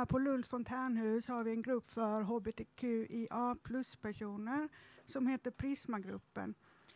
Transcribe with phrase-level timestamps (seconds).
[0.00, 4.68] här på Lunds fontänhus har vi en grupp för hbtqia plus-personer
[5.06, 6.54] som heter Prismagruppen.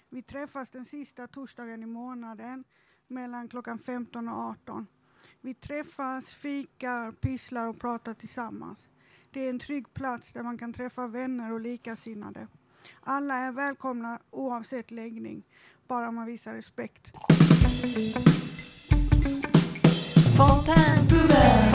[0.08, 2.64] Vi träffas den sista torsdagen i månaden
[3.06, 4.86] mellan klockan 15 och 18.
[5.40, 8.88] Vi träffas, fikar, pysslar och pratar tillsammans.
[9.30, 12.48] Det är en trygg plats där man kan träffa vänner och likasinnade.
[13.00, 15.42] Alla är välkomna oavsett läggning,
[15.86, 17.12] bara man visar respekt.
[20.36, 21.73] Fontänbubben,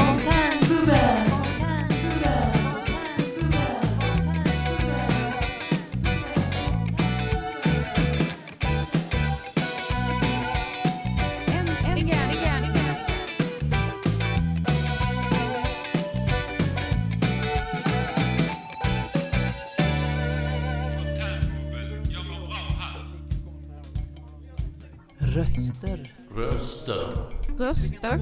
[27.70, 28.20] Röster.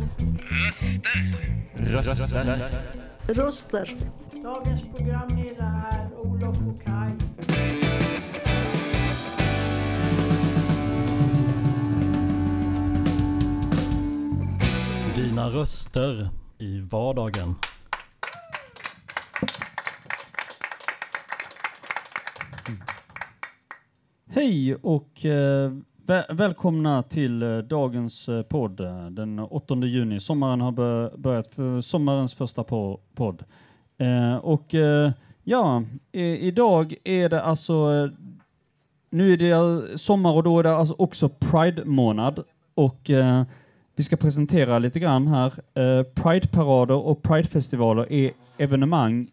[3.27, 3.97] Röster.
[4.43, 7.11] Dagens programledare är Olof och Kaj.
[15.15, 17.55] Dina röster i vardagen.
[24.29, 25.71] Hej och eh,
[26.29, 28.77] välkomna till eh, dagens eh, podd
[29.11, 30.19] den 8 juni.
[30.19, 30.71] Sommaren har
[31.17, 32.63] börjat för sommarens första
[33.15, 33.43] podd.
[33.97, 35.11] Eh, och eh,
[35.43, 38.09] ja, i- idag är det alltså eh,
[39.09, 42.43] nu är det sommar och då är det alltså också Pride-månad
[42.75, 43.43] och eh,
[43.95, 45.53] vi ska presentera lite grann här.
[46.03, 49.27] Pride-parader och Pride-festivaler är evenemang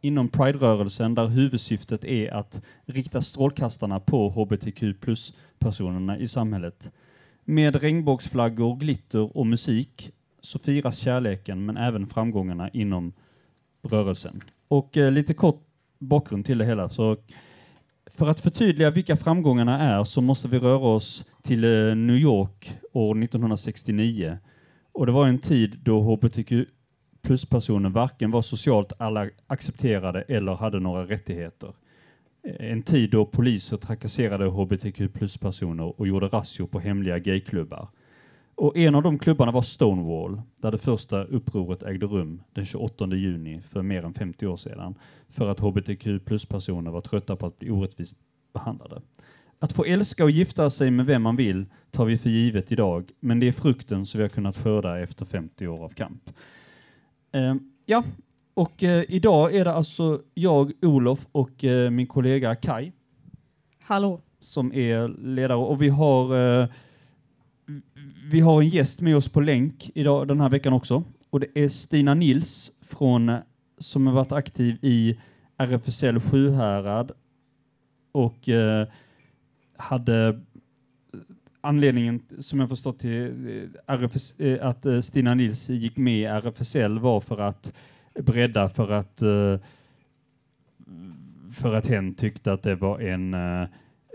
[0.00, 6.90] inom Pride-rörelsen där huvudsyftet är att rikta strålkastarna på hbtq plus-personerna i samhället.
[7.44, 13.12] Med regnbågsflaggor, glitter och musik så firas kärleken men även framgångarna inom
[13.82, 14.40] rörelsen.
[14.68, 15.62] Och eh, lite kort
[15.98, 16.88] bakgrund till det hela.
[16.88, 17.16] Så
[18.06, 22.72] för att förtydliga vilka framgångarna är så måste vi röra oss till eh, New York
[22.92, 24.38] år 1969.
[24.92, 26.52] Och det var en tid då hbtq
[27.28, 31.72] pluspersoner varken var socialt alla accepterade eller hade några rättigheter.
[32.42, 37.88] En tid då poliser trakasserade hbtq plus-personer och gjorde razzior på hemliga gayklubbar.
[38.54, 43.06] Och en av de klubbarna var Stonewall, där det första upproret ägde rum den 28
[43.06, 44.94] juni för mer än 50 år sedan,
[45.28, 48.16] för att hbtq plus-personer var trötta på att bli orättvist
[48.52, 49.00] behandlade.
[49.58, 53.10] Att få älska och gifta sig med vem man vill tar vi för givet idag,
[53.20, 56.30] men det är frukten som vi har kunnat skörda efter 50 år av kamp.
[57.32, 57.54] Eh,
[57.86, 58.04] ja,
[58.54, 62.92] och eh, idag är det alltså jag, Olof och eh, min kollega Kai
[63.82, 64.20] Hallå.
[64.40, 66.68] som är ledare och vi har eh,
[68.30, 71.46] vi har en gäst med oss på länk idag den här veckan också och det
[71.54, 73.36] är Stina Nils från
[73.78, 75.18] som har varit aktiv i
[75.56, 77.12] RFSL Sjuhärad
[78.12, 78.88] och eh,
[79.76, 80.40] hade
[81.60, 83.46] anledningen som jag förstått till
[83.86, 87.72] eh, RFS, eh, att eh, Stina Nils gick med i RFSL var för att
[88.18, 89.22] bredda för att
[91.52, 93.36] för att hen tyckte att det var en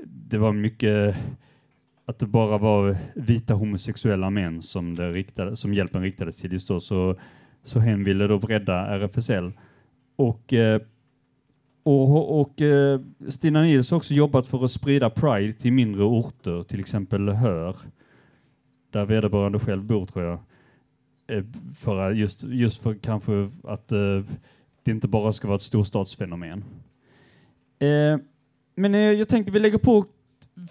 [0.06, 1.16] det var mycket
[2.06, 6.68] att det bara var vita homosexuella män som, det riktade, som hjälpen riktades till just
[6.68, 7.16] då, så,
[7.64, 9.52] så hen ville då bredda RFSL.
[10.16, 10.82] Och, eh,
[11.84, 13.00] och, och eh,
[13.30, 17.76] Stina Nils har också jobbat för att sprida Pride till mindre orter, till exempel Hör,
[18.92, 20.40] där vederbörande själv bor tror jag.
[21.38, 21.44] Eh,
[21.80, 24.22] För just, just för kanske att eh,
[24.84, 26.64] det inte bara ska vara ett storstadsfenomen.
[27.80, 28.18] Eh,
[28.76, 30.06] men eh, jag tänkte vi lägger på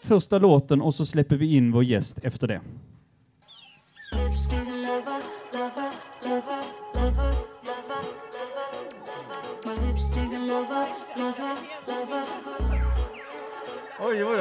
[0.02, 2.60] första låten och så släpper vi in vår gäst efter det.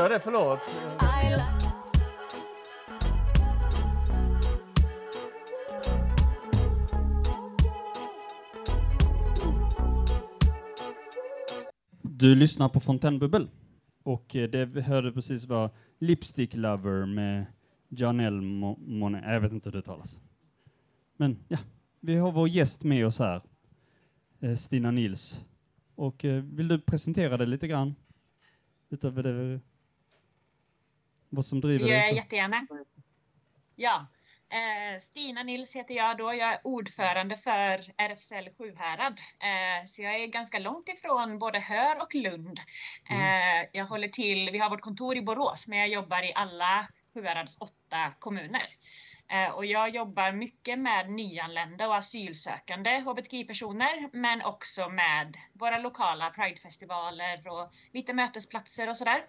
[0.01, 0.19] Jag det?
[0.19, 0.59] Förlåt.
[12.02, 13.49] Du lyssnar på Fontänbubbel
[14.03, 17.46] och eh, det vi hörde precis var Lipstick Lover med
[17.90, 19.23] Janelle Monet.
[19.28, 20.20] Jag vet inte hur det talas.
[21.17, 21.58] Men ja,
[21.99, 23.41] vi har vår gäst med oss här,
[24.40, 25.46] eh, Stina Nils.
[25.96, 27.96] Och eh, vill du presentera dig lite grann?
[28.90, 29.59] Utöver det,
[31.31, 32.16] vad som driver Ja, dig?
[32.16, 32.67] jättegärna.
[33.75, 34.07] Ja,
[34.49, 36.33] eh, Stina Nils heter jag då.
[36.33, 39.19] Jag är ordförande för RFSL Sjuhärad.
[39.39, 42.59] Eh, så jag är ganska långt ifrån både Hör och Lund.
[43.09, 46.87] Eh, jag håller till, vi har vårt kontor i Borås, men jag jobbar i alla
[47.13, 48.67] Sjuhärads åtta kommuner.
[49.53, 57.47] Och jag jobbar mycket med nyanlända och asylsökande hbtqi-personer, men också med våra lokala pridefestivaler
[57.47, 59.25] och lite mötesplatser och sådär.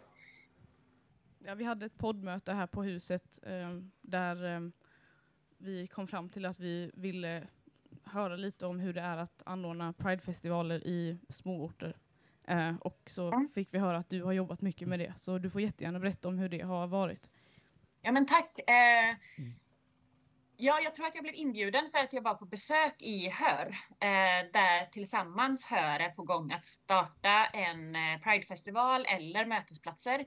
[1.47, 4.61] Ja, vi hade ett poddmöte här på huset eh, där eh,
[5.59, 7.47] vi kom fram till att vi ville
[8.05, 11.97] höra lite om hur det är att anordna pridefestivaler i småorter.
[12.45, 13.49] Eh, och så Mm.
[13.55, 16.29] fick vi höra att du har jobbat mycket med det, så du får jättegärna berätta
[16.29, 17.31] om hur det har varit.
[18.03, 18.59] Ja men tack.
[18.59, 19.17] Eh,
[20.63, 23.67] ja, jag tror att jag blev inbjuden för att jag var på besök i Hör,
[24.01, 30.25] eh, där tillsammans Hör är på gång att starta en eh, Pridefestival eller mötesplatser.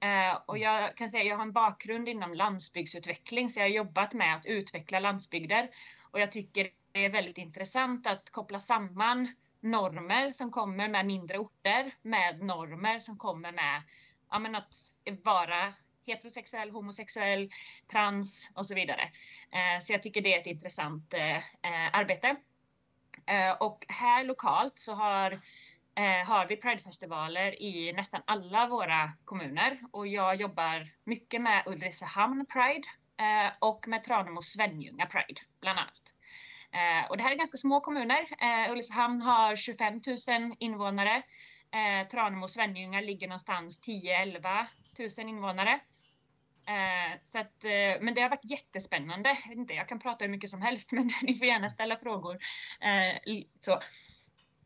[0.00, 4.14] Eh, och jag kan säga, jag har en bakgrund inom landsbygdsutveckling, så jag har jobbat
[4.14, 5.70] med att utveckla landsbygder.
[6.10, 11.38] Och jag tycker det är väldigt intressant att koppla samman normer som kommer med mindre
[11.38, 13.82] orter med normer som kommer med
[14.30, 14.74] ja, att
[15.24, 15.74] vara
[16.08, 17.50] heterosexuell, homosexuell,
[17.90, 19.02] trans och så vidare.
[19.52, 21.42] Eh, så jag tycker det är ett intressant eh,
[21.92, 22.36] arbete.
[23.26, 25.30] Eh, och här lokalt så har,
[25.94, 32.46] eh, har vi Pridefestivaler i nästan alla våra kommuner och jag jobbar mycket med Ulricehamn
[32.46, 36.14] Pride eh, och med Tranemo Svenljunga Pride bland annat.
[36.72, 38.28] Eh, och det här är ganska små kommuner.
[38.40, 40.00] Eh, Ulricehamn har 25
[40.38, 41.22] 000 invånare.
[41.70, 44.66] Eh, Tranemo och Svenljunga ligger någonstans 10-11
[45.18, 45.80] 000 invånare.
[46.68, 49.28] Eh, så att, eh, men det har varit jättespännande.
[49.28, 51.96] Jag, vet inte, jag kan prata hur mycket som helst, men ni får gärna ställa
[51.96, 52.38] frågor.
[52.80, 53.80] Eh, så.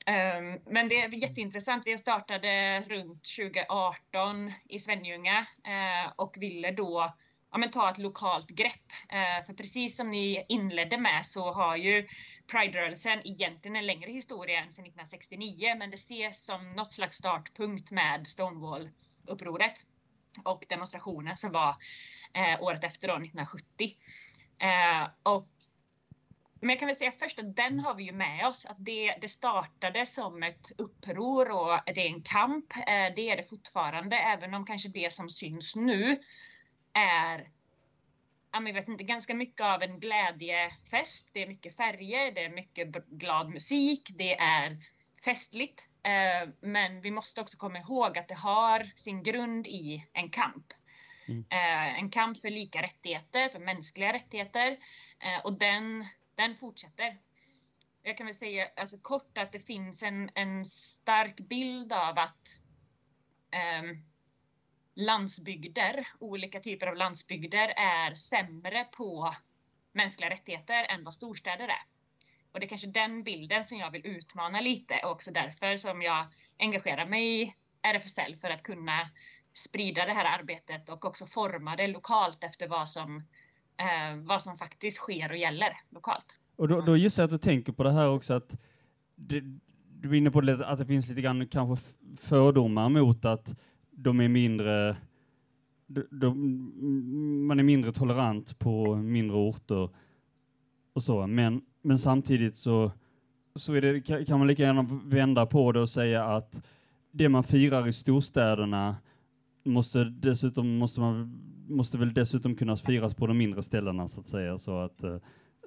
[0.06, 1.86] Ehm, men det är jätteintressant.
[1.86, 7.14] Vi startade runt 2018 i Svenljunga eh, och ville då
[7.52, 8.92] ja, men ta ett lokalt grepp.
[9.08, 12.08] Eh, för precis som ni inledde med så har ju
[12.46, 17.90] Pride-rörelsen egentligen en längre historia än sedan 1969, men det ses som något slags startpunkt
[17.90, 19.84] med Stonewall-upproret
[20.44, 21.76] och demonstrationen som var
[22.34, 23.96] eh, året efter då, 1970.
[24.58, 25.48] Eh, och,
[26.60, 29.14] men jag kan väl säga först att den har vi ju med oss, att det,
[29.20, 32.76] det startade som ett uppror och det är en kamp.
[32.76, 36.22] Eh, det är det fortfarande, även om kanske det som syns nu
[36.92, 37.50] är
[38.52, 41.30] jag vet inte, ganska mycket av en glädjefest.
[41.32, 44.76] Det är mycket färger, det är mycket glad musik, det är
[45.24, 45.88] festligt.
[46.02, 50.72] Eh, men vi måste också komma ihåg att det har sin grund i en kamp.
[51.28, 51.44] Mm.
[51.50, 54.78] Eh, en kamp för lika rättigheter, för mänskliga rättigheter.
[55.18, 57.18] Eh, och den, den fortsätter.
[58.02, 62.60] Jag kan väl säga alltså, kort att det finns en, en stark bild av att
[63.50, 64.04] ehm,
[64.94, 69.34] landsbygder, olika typer av landsbygder är sämre på
[69.92, 71.91] mänskliga rättigheter än vad storstäder är.
[72.52, 76.02] Och det är kanske den bilden som jag vill utmana lite och också därför som
[76.02, 76.26] jag
[76.58, 79.10] engagerar mig i RFSL för att kunna
[79.54, 83.16] sprida det här arbetet och också forma det lokalt efter vad som,
[83.76, 86.38] eh, vad som faktiskt sker och gäller lokalt.
[86.56, 88.54] Och då, då gissar jag att du tänker på det här också att
[89.14, 89.40] det,
[90.00, 93.54] du är inne på det, att det finns lite grann kanske fördomar mot att
[93.90, 94.96] de är mindre
[95.86, 99.90] de, de, man är mindre tolerant på mindre orter
[100.92, 102.92] och så, men, men samtidigt så,
[103.54, 106.66] så är det, kan man lika gärna vända på det och säga att
[107.10, 108.96] det man firar i storstäderna
[109.64, 111.38] måste dessutom måste man
[111.68, 115.16] måste väl dessutom kunna firas på de mindre ställena så att säga så att eh,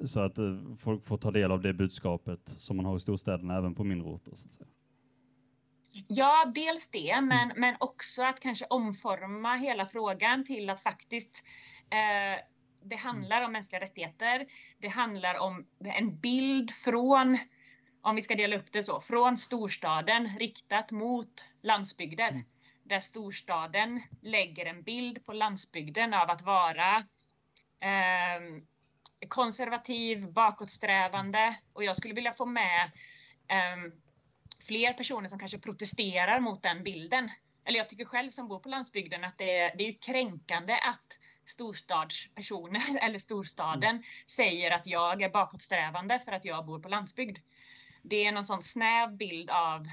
[0.03, 3.57] så att eh, folk får ta del av det budskapet som man har i storstäderna
[3.57, 4.35] även på mindre orter.
[4.35, 4.67] Så att säga.
[6.07, 11.43] Ja, dels det, men, men också att kanske omforma hela frågan till att faktiskt
[11.89, 12.41] eh,
[12.85, 14.45] det handlar om mänskliga rättigheter.
[14.79, 17.37] Det handlar om en bild från,
[18.01, 22.29] om vi ska dela upp det så, från storstaden riktat mot landsbygder.
[22.29, 22.43] Mm.
[22.83, 26.97] Där storstaden lägger en bild på landsbygden av att vara
[27.79, 28.61] eh,
[29.27, 32.91] konservativ, bakåtsträvande och jag skulle vilja få med
[33.47, 33.91] eh,
[34.67, 37.31] fler personer som kanske protesterar mot den bilden.
[37.65, 41.19] Eller jag tycker själv som bor på landsbygden att det är, det är kränkande att
[41.45, 47.37] storstadspersoner eller storstaden säger att jag är bakåtsträvande för att jag bor på landsbygd.
[48.01, 49.87] Det är någon sån snäv bild av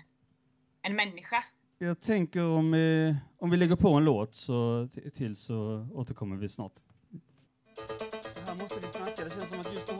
[0.83, 1.45] en människa.
[1.79, 6.49] Jag tänker om, eh, om vi lägger på en låt så, till så återkommer vi
[6.49, 6.73] snart.
[8.47, 9.92] Här måste vi snacka, det känns som att just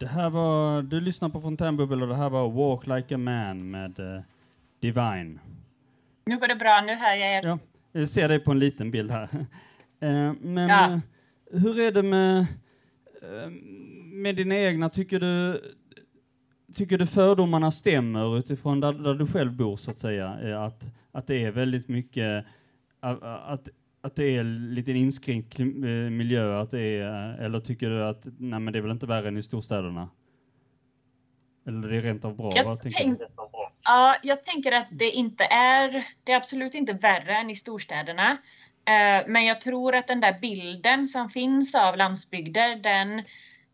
[0.00, 3.70] det, här var, du lyssnar på Fontänbubbel och det här var Walk Like a Man
[3.70, 4.22] med eh,
[4.80, 5.38] Divine.
[6.26, 7.46] Nu går det bra, nu hör jag er.
[7.46, 7.58] Ja,
[7.92, 9.28] jag ser dig på en liten bild här.
[10.02, 10.92] Eh, men Ja.
[10.92, 10.98] eh,
[11.60, 12.46] hur är det med,
[14.12, 15.60] med dina egna, tycker du,
[16.74, 20.60] tycker du fördomarna stämmer utifrån där, där du själv bor så att säga?
[20.64, 22.44] Att, att det är väldigt mycket,
[23.00, 23.68] att,
[24.02, 25.66] att det är lite inskränkt eh,
[26.10, 29.06] miljö, att det är, eh, eller tycker du att nej, men det är väl inte
[29.06, 30.10] värre än i storstäderna?
[31.66, 32.52] Eller det är rent av bra?
[32.56, 33.26] Jag tänk- du?
[33.82, 38.30] Ja, jag tänker att det inte är, det är absolut inte värre än i storstäderna.
[38.84, 43.22] Eh, Men jag tror att den där bilden som finns av landsbygder, den,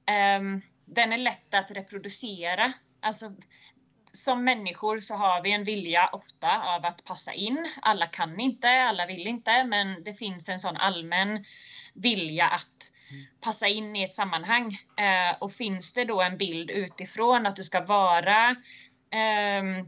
[0.06, 2.73] ehm, den är lätt att reproducera.
[3.00, 3.33] Alltså,
[4.26, 7.73] som människor så har vi en vilja ofta av att passa in.
[7.83, 11.45] Alla kan inte, alla vill inte, men det finns en sån allmän
[11.95, 12.92] vilja att
[13.40, 14.78] passa in i ett sammanhang.
[14.97, 18.56] Eh, och finns det då en bild utifrån att du ska vara
[19.11, 19.87] ehm,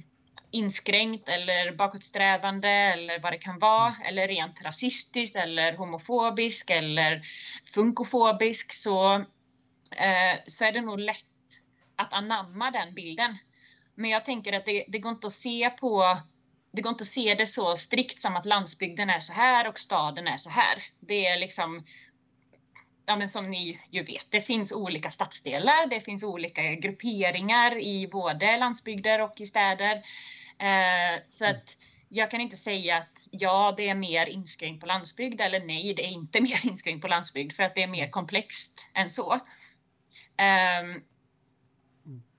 [0.50, 7.22] inskränkt eller bakåtsträvande eller vad det kan vara, eller rent rasistisk eller homofobisk eller
[7.74, 9.14] funkofobisk så,
[9.90, 11.24] eh, så är det nog lätt
[11.96, 13.38] att anamma den bilden.
[13.98, 16.18] Men jag tänker att det, det går inte att se på
[16.72, 19.78] det går inte att se det så strikt som att landsbygden är så här och
[19.78, 20.84] staden är så här.
[21.00, 21.84] Det är liksom
[23.06, 28.08] ja, men som ni ju vet, det finns olika stadsdelar, det finns olika grupperingar i
[28.08, 29.96] både landsbygder och i städer.
[30.58, 31.76] Eh, så att
[32.08, 36.04] jag kan inte säga att ja, det är mer inskränkt på landsbygd eller nej, det
[36.04, 39.40] är inte mer inskränkt på landsbygd för att det är mer komplext än så.
[40.36, 41.02] Ehm,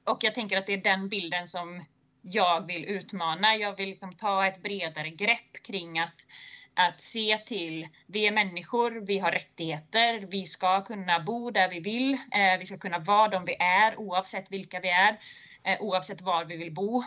[0.09, 1.85] och jag tänker att det är den bilden som
[2.21, 3.55] jag vill utmana.
[3.55, 6.25] Jag vill liksom ta ett bredare grepp kring att
[6.73, 11.79] att se till, vi är människor, vi har rättigheter, vi ska kunna bo där vi
[11.79, 15.19] vill, eh, vi ska kunna vara de vi är oavsett vilka vi är,
[15.63, 17.03] eh, oavsett var vi vill bo.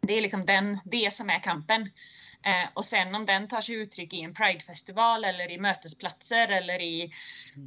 [0.00, 1.90] Det är liksom den, det som är kampen.
[2.44, 6.82] Eh, och sen om den tar sig uttryck i en pridefestival eller i mötesplatser eller
[6.82, 7.12] i,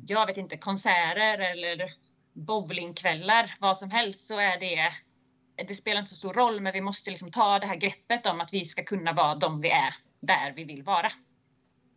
[0.07, 1.91] jag vet inte, konserter eller
[2.35, 4.93] bowlingkvällar, vad som helst, så är det
[5.67, 8.41] det spelar inte så stor roll, men vi måste liksom ta det här greppet om
[8.41, 11.11] att vi ska kunna vara de vi är, där vi vill vara.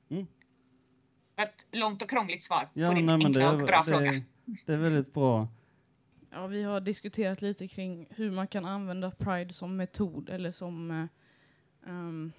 [0.08, 0.26] Mm.
[1.36, 4.12] Ett långt och krångligt svar Ja, på din nej, enkla det, och bra det, fråga.
[4.66, 5.48] det är väldigt bra.
[6.30, 11.08] Ja, vi har diskuterat lite kring hur man kan använda Pride som metod eller som
[11.86, 12.32] ehm,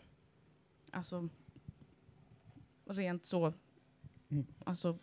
[0.92, 1.30] alltså
[2.86, 3.54] rent så
[4.32, 4.46] Mm.
[4.66, 4.98] alltså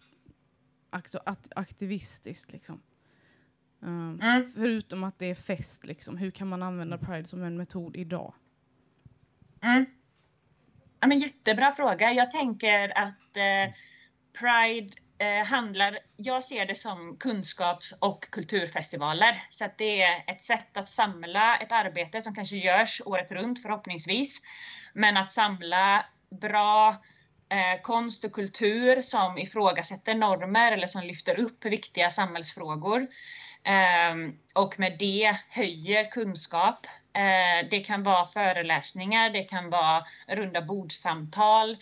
[0.91, 2.83] at- aktivistiskt liksom.
[3.83, 4.53] Ehm, Mm.
[4.55, 8.35] Förutom att det är fest liksom, hur kan man använda Pride som en metod idag?
[9.63, 9.87] Mm.
[11.01, 12.13] Ja, men jättebra fråga.
[12.13, 13.75] Jag tänker att eh,
[14.41, 19.43] Pride eh, handlar, jag ser det som kunskaps och kulturfestivaler.
[19.51, 23.63] Så att det är ett sätt att samla ett arbete som kanske görs året runt
[23.63, 24.43] förhoppningsvis.
[24.95, 26.07] Men att samla
[26.41, 26.97] bra
[27.49, 33.07] eh, konst och kultur som ifrågasätter normer eller som lyfter upp viktiga samhällsfrågor.
[33.65, 36.87] Eh, och med det höjer kunskap.
[37.13, 41.77] Eh, det kan vara föreläsningar, det kan vara runda bordsamtal.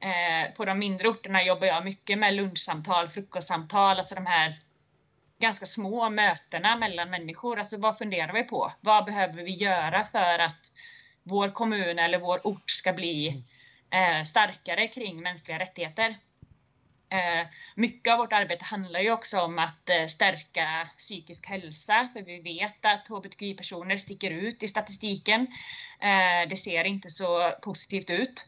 [0.00, 4.60] Eh, på de mindre orterna jobbar jag mycket med lunchsamtal, frukostsamtal, alltså de här
[5.40, 7.58] ganska små mötena mellan människor.
[7.58, 8.72] Alltså vad funderar vi på?
[8.80, 10.72] Vad behöver vi göra för att
[11.22, 13.42] vår kommun eller vår ort ska bli mm
[13.94, 16.16] eh, starkare kring mänskliga rättigheter?
[17.08, 22.22] Eh, mycket av vårt arbete handlar ju också om att eh, stärka psykisk hälsa, för
[22.22, 25.46] vi vet att hbtqi-personer sticker ut i statistiken.
[26.00, 28.46] Eh, det ser inte så positivt ut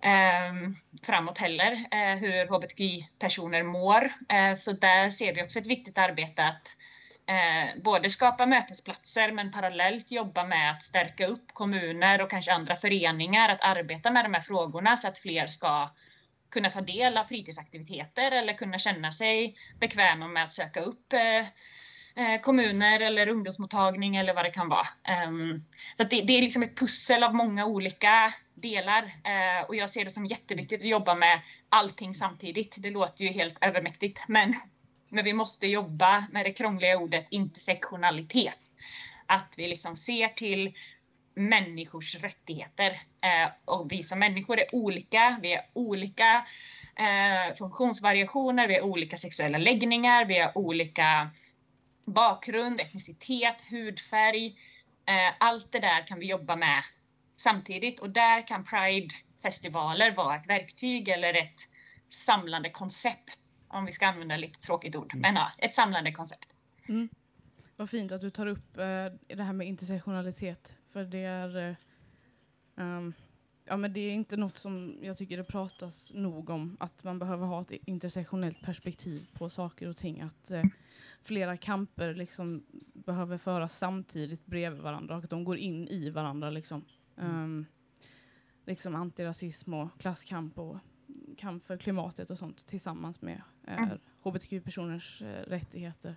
[0.00, 0.70] eh,
[1.02, 4.12] framåt heller, eh, hur hbtqi-personer mår.
[4.28, 6.76] Eh, så där ser vi också ett viktigt arbete att
[7.26, 12.76] eh, både skapa mötesplatser men parallellt jobba med att stärka upp kommuner och kanske andra
[12.76, 15.90] föreningar att arbeta med de här frågorna så att fler ska
[16.50, 21.46] kunna ta del av fritidsaktiviteter eller kunna känna sig bekväma med att söka upp eh,
[22.16, 24.88] eh kommuner eller ungdomsmottagning eller vad det kan vara.
[25.04, 25.64] Ehm,
[25.96, 30.04] så det, det är liksom ett pussel av många olika delar eh, och jag ser
[30.04, 32.74] det som jätteviktigt att jobba med allting samtidigt.
[32.78, 34.56] Det låter ju helt övermäktigt, men,
[35.12, 38.58] men vi måste jobba med det krångliga ordet intersektionalitet.
[39.26, 40.72] Att vi liksom ser till
[41.34, 42.90] människors rättigheter.
[43.20, 46.46] Eh, och vi som människor är olika, vi är olika
[46.96, 51.30] eh, funktionsvariationer, vi har olika sexuella läggningar, vi har olika
[52.04, 54.46] bakgrund, etnicitet, hudfärg.
[55.06, 56.82] Eh, allt det där kan vi jobba med
[57.36, 61.60] samtidigt och där kan Pride-festivaler vara ett verktyg eller ett
[62.10, 63.41] samlande koncept.
[63.72, 66.48] Om vi ska använda lite tråkigt ord, men ja, ett samlande koncept.
[67.76, 70.76] Vad fint att du tar upp eh, det här med intersektionalitet.
[70.90, 71.74] För det är, eh,
[72.76, 73.14] ehm,
[73.64, 76.76] ja, men det är inte något som jag tycker det pratas nog om.
[76.80, 80.20] Att man behöver ha ett intersektionellt perspektiv på saker och ting.
[80.20, 80.62] Att eh,
[81.22, 86.50] flera kamper liksom behöver föras samtidigt bredvid varandra och att de går in i varandra.
[86.50, 86.84] Liksom.
[87.16, 87.66] Ehm,
[88.66, 90.76] liksom antirasism och klasskamp och
[91.42, 93.98] kamp för klimatet och sånt tillsammans med eh, Mm.
[94.24, 96.16] hbtq-personers eh, rättigheter.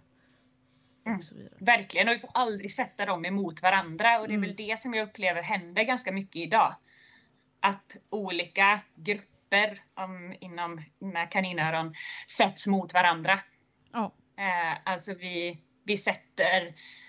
[1.06, 1.20] Mm.
[1.20, 1.54] Och så vidare.
[1.60, 4.20] Verkligen, och vi får aldrig sätta dem emot varandra.
[4.20, 4.42] Och det är Mm.
[4.50, 6.76] väl det som jag upplever händer ganska mycket idag.
[7.60, 11.94] Att olika grupper om, inom med kaninöron
[12.38, 13.40] sätts mot varandra.
[13.94, 14.12] Ja.
[14.38, 16.68] Eh, alltså vi, vi sätter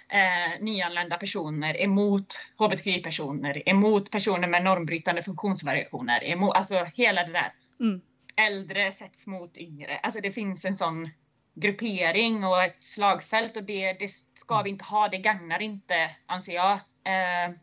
[0.08, 7.52] eh, nyanlända personer emot hbtqi-personer, emot personer med normbrytande funktionsvariationer, emot, alltså hela det där.
[7.80, 8.00] Mm.
[8.36, 9.98] Äldre sätts mot yngre.
[10.02, 11.08] Alltså det finns en sån
[11.54, 15.08] gruppering och ett slagfält och det, det ska vi inte ha.
[15.08, 17.54] Det gagnar inte, anser jag, eh,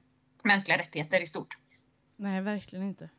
[0.44, 1.58] mänskliga rättigheter i stort.
[2.16, 3.10] Nej, verkligen inte.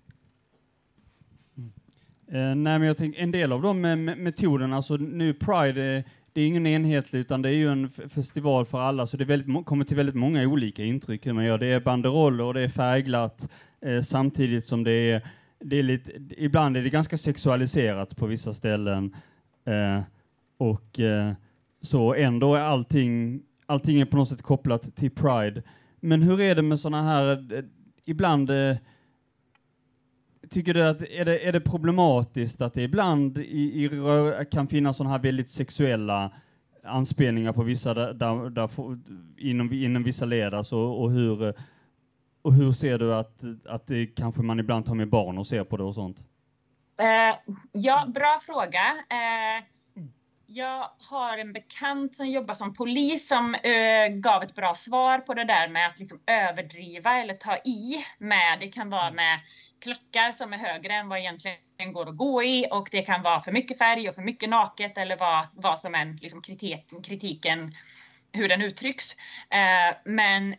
[2.29, 6.05] Eh, nej, men jag tänker en del av de me- metoderna, alltså nu Pride, eh,
[6.33, 9.27] det är ingen enhetlig utan det är ju en festival för alla, så det är
[9.27, 11.59] väldigt, kommer till väldigt många olika intryck hur man gör.
[11.59, 13.49] Det är banderoller och det är färgglatt
[13.81, 15.29] eh, samtidigt som det är,
[15.65, 19.17] det är lite, ibland är det ganska sexualiserat på vissa ställen.
[19.65, 20.03] Eh,
[20.57, 21.33] och eh,
[21.81, 25.63] så ändå är allting, allting är på något sätt kopplat till Pride.
[26.01, 27.65] Men hur är det med sådana här, eh,
[28.05, 28.77] ibland eh,
[30.51, 34.97] Tycker du att är det, är det problematiskt att det ibland i, i kan finnas
[34.97, 36.31] sådana här väldigt sexuella
[36.85, 38.71] anspelningar på vissa där, där, där
[39.37, 41.55] inom, inom vissa led alltså, och hur eh,
[42.45, 45.65] och hur ser du att, att det kanske man ibland tar med barn och ser
[45.65, 46.19] på det och sånt?
[47.01, 48.97] Eh, ja, bra fråga.
[49.11, 49.65] Eh,
[50.47, 55.35] jag har en bekant som jobbar som polis som eh, gav ett bra svar på
[55.35, 58.59] det där med att liksom överdriva eller ta i med.
[58.61, 59.41] Det kan vara med
[59.81, 63.41] klackar som är högre än vad egentligen går att gå i och det kan vara
[63.41, 67.75] för mycket färg och för mycket naket eller vad, vad som än liksom kritik, kritiken,
[68.33, 69.13] hur den uttrycks.
[69.51, 70.55] Eh, men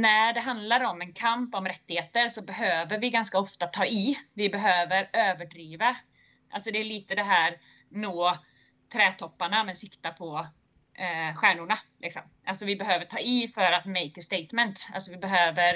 [0.00, 4.18] när det handlar om en kamp om rättigheter så behöver vi ganska ofta ta i.
[4.34, 5.96] Vi behöver överdriva.
[6.50, 7.56] Alltså det är lite det här
[7.88, 8.36] nå
[8.92, 10.46] trädtopparna men sikta på
[10.94, 11.78] eh, stjärnorna.
[12.00, 12.22] Liksom.
[12.46, 14.88] Alltså vi behöver ta i för att make a statement.
[14.94, 15.74] Alltså vi behöver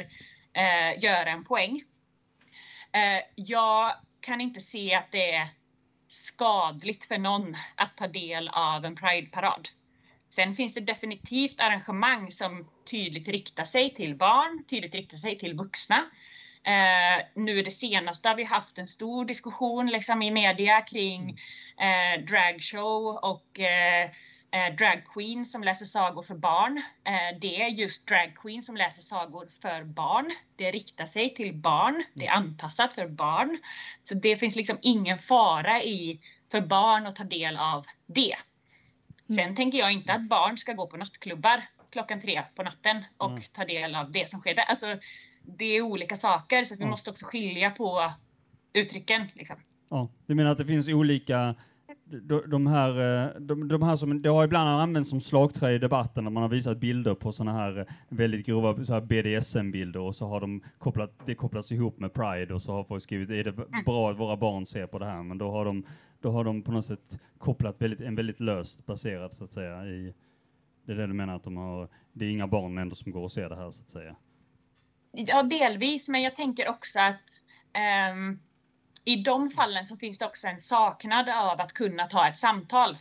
[0.52, 1.82] eh, göra en poäng.
[2.92, 5.48] Eh, jag kan inte se att det är
[6.08, 9.68] skadligt för någon att ta del av en Pride-parad.
[10.30, 15.54] Sen finns det definitivt arrangemang som tydligt riktar sig till barn, tydligt riktar sig till
[15.54, 16.04] vuxna.
[16.66, 21.40] Eh, nu det senaste har vi haft en stor diskussion liksom, i media kring
[21.78, 24.10] eh, dragshow och eh,
[24.50, 26.82] eh, drag queen som läser sagor för barn.
[27.04, 30.32] Eh, det är just drag queen som läser sagor för barn.
[30.56, 32.04] Det riktar sig till barn.
[32.14, 33.58] Det är anpassat för barn.
[34.08, 38.36] Så det finns liksom ingen fara i för barn att ta del av det.
[39.34, 41.62] Sen tänker jag inte att barn ska gå på nattklubbar
[41.92, 43.42] klockan tre på natten och Nej.
[43.52, 44.62] ta del av det som sker där.
[44.64, 44.86] Alltså,
[45.42, 46.90] det är olika saker så vi Ja.
[46.90, 48.12] måste också skilja på
[48.72, 49.22] uttrycken.
[49.34, 49.56] Liksom.
[49.90, 51.54] Ja, du menar att det finns olika,
[52.04, 55.78] de, de här, eh, de, de här som, det har ibland använts som slagträ i
[55.78, 60.16] debatten när man har visat bilder på sådana här väldigt grova så här BDSM-bilder och
[60.16, 63.44] så har de kopplat, det kopplats ihop med Pride och så har folk skrivit, är
[63.44, 65.22] det v- bra att våra barn ser på det här?
[65.22, 65.86] Men då har de,
[66.20, 69.86] då har de på något sätt kopplat väldigt, en väldigt löst baserad så att säga
[69.86, 70.14] i,
[70.86, 73.22] det är det du menar att de har, det är inga barn ändå som går
[73.22, 74.16] och ser det här så att säga?
[75.12, 77.42] Ja, delvis, men jag tänker också att
[78.12, 78.40] um,
[79.04, 82.96] i de fallen så finns det också en saknad av att kunna ta ett samtal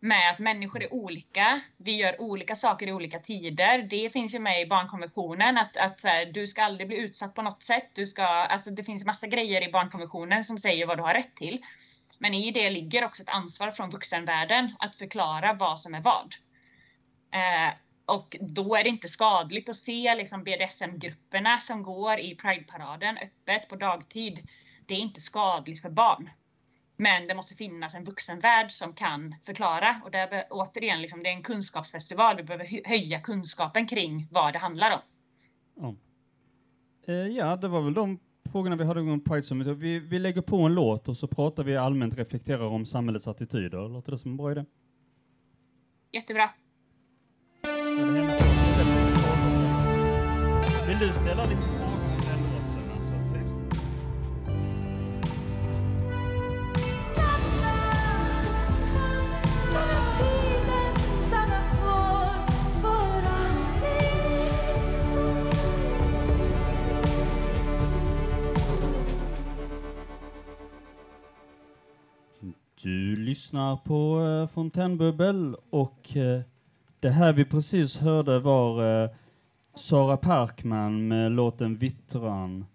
[0.00, 1.60] med att människor är olika.
[1.76, 3.82] Vi gör olika saker i olika tider.
[3.90, 7.42] Det finns ju med i barnkonventionen att, att här, du ska aldrig bli utsatt på
[7.42, 7.90] något sätt.
[7.94, 11.36] Du ska, alltså det finns massa grejer i barnkonventionen som säger vad du har rätt
[11.36, 11.58] till.
[12.22, 16.34] Men i det ligger också ett ansvar från vuxenvärlden att förklara vad som är vad.
[17.32, 17.74] Eh,
[18.06, 23.68] och då är det inte skadligt att se liksom BDSM-grupperna som går i Pride-paraden öppet
[23.68, 24.48] på dagtid.
[24.86, 26.30] Det är inte skadligt för barn.
[26.96, 30.00] Men det måste finnas en vuxenvärld som kan förklara.
[30.04, 32.36] Och där återigen, liksom, det är en kunskapsfestival.
[32.36, 35.00] Vi behöver höja kunskapen kring vad det handlar om.
[35.74, 35.94] Ja.
[37.12, 38.20] Eh, ja, det var väl de
[38.52, 39.66] frågorna vi hade om Pride Summit.
[39.66, 43.88] Vi, vi lägger på en låt och så pratar vi allmänt, reflekterar om samhällets attityder.
[43.88, 44.64] Låter det som en bra idé?
[46.12, 46.50] Jättebra.
[50.86, 51.79] Vill du ställa lite
[72.82, 76.40] Du lyssnar på eh, Fontänbubbel och eh,
[77.00, 79.10] det här vi precis hörde var eh,
[79.74, 82.66] Sara Parkman med låten Vittran.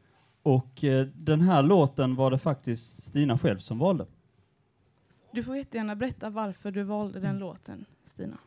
[0.44, 4.06] Och eh, den här låten var det faktiskt Stina själv som valde.
[5.32, 8.38] Du får jättegärna berätta varför du valde den låten, Stina.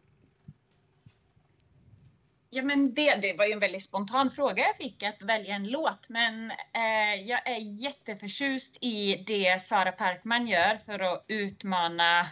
[2.51, 5.69] Ja, men det, det var ju en väldigt spontan fråga jag fick att välja en
[5.69, 6.09] låt.
[6.09, 12.29] Men eh, jag är jätteförtjust i det Sara Parkman gör för att utmana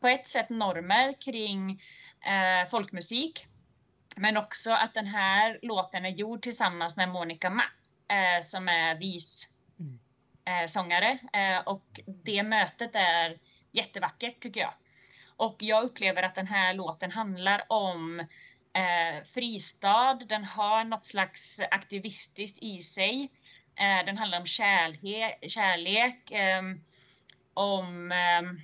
[0.00, 1.82] på ett sätt normer kring
[2.20, 3.46] eh, folkmusik.
[4.16, 7.64] Men också att den här låten är gjord tillsammans med Monica Ma
[8.08, 9.50] eh, som är vis
[10.44, 11.18] eh, sångare.
[11.32, 13.38] Eh, och det mötet är
[13.72, 14.74] jättevackert tycker jag.
[15.36, 18.26] Och jag upplever att den här låten handlar om
[18.76, 20.14] eh, fristad.
[20.28, 23.32] Den har något slags aktivistiskt i sig.
[23.74, 26.80] Eh, den handlar om kärlek, kärlek ehm,
[27.54, 28.60] om ehm,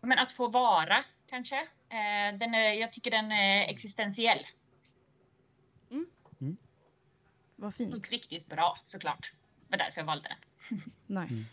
[0.00, 1.56] men att få vara kanske.
[1.88, 4.46] Eh, den är, jag tycker den är existentiell
[7.56, 7.94] Vad fint.
[7.94, 9.32] och riktigt bra såklart.
[9.60, 10.38] Det var därför jag valde den.
[11.22, 11.50] Nice.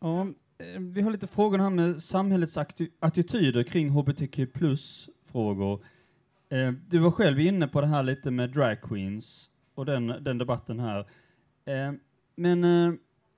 [0.00, 0.26] Ja, eh,
[0.58, 2.58] Eh, vi har lite frågor här med samhällets
[3.00, 5.84] attityder kring hbtq plus-frågor.
[6.48, 10.38] Eh, du var själv inne på det här lite med drag queens och den, den
[10.38, 10.98] debatten här.
[11.64, 11.92] Eh,
[12.36, 12.94] men, eh,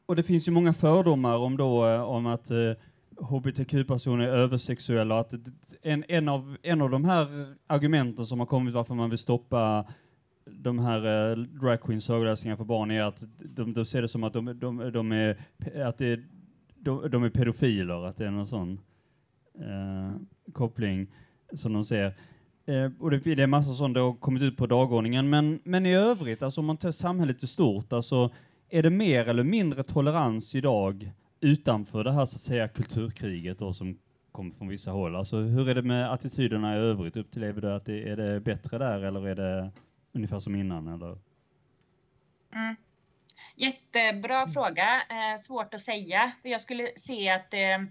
[0.07, 2.73] och det finns ju många fördomar om, då, eh, om att eh,
[3.21, 5.35] hbtq-personer är översexuella att
[5.83, 9.87] en, en, av, en av de här argumenten som har kommit varför man vill stoppa
[10.45, 14.25] de här eh, drag queens högläsningar för barn är att de, de ser det som
[14.25, 15.37] att de, de, de är,
[15.85, 16.25] att det är,
[16.81, 18.81] de, de är pedofiler, att det är någon sån
[19.55, 20.13] eh,
[20.53, 21.07] koppling
[21.53, 22.15] som de ser.
[22.67, 25.87] Eh, och det, det är massa sånt som har kommit ut på dagordningen, men, men
[25.87, 28.31] i övrigt, alltså om man tar samhället i stort, alltså
[28.69, 33.73] är det mer eller mindre tolerans idag utanför det här så att säga kulturkriget då
[33.73, 33.99] som
[34.33, 35.17] kommer från vissa håll?
[35.17, 37.17] Alltså hur är det med attityderna i övrigt?
[37.17, 39.71] Upplever du att det, är det bättre där eller är det
[40.13, 40.89] ungefär som innan?
[40.89, 41.19] Eller?
[42.53, 42.77] Mm.
[43.61, 45.03] Jättebra fråga.
[45.11, 46.33] Eh, svårt att säga.
[46.43, 47.87] För jag skulle se att det,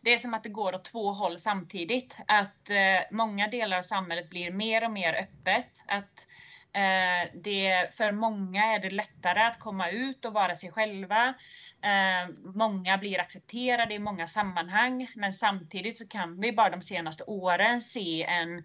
[0.00, 2.18] det är som att det går åt två håll samtidigt.
[2.28, 5.84] Att eh, många delar av samhället blir mer och mer öppet.
[5.86, 6.26] Att
[6.72, 11.34] eh, det, för många är det lättare att komma ut och vara sig själva.
[11.82, 15.10] Eh, många blir accepterade i många sammanhang.
[15.14, 18.58] Men samtidigt så kan vi bara de senaste åren se en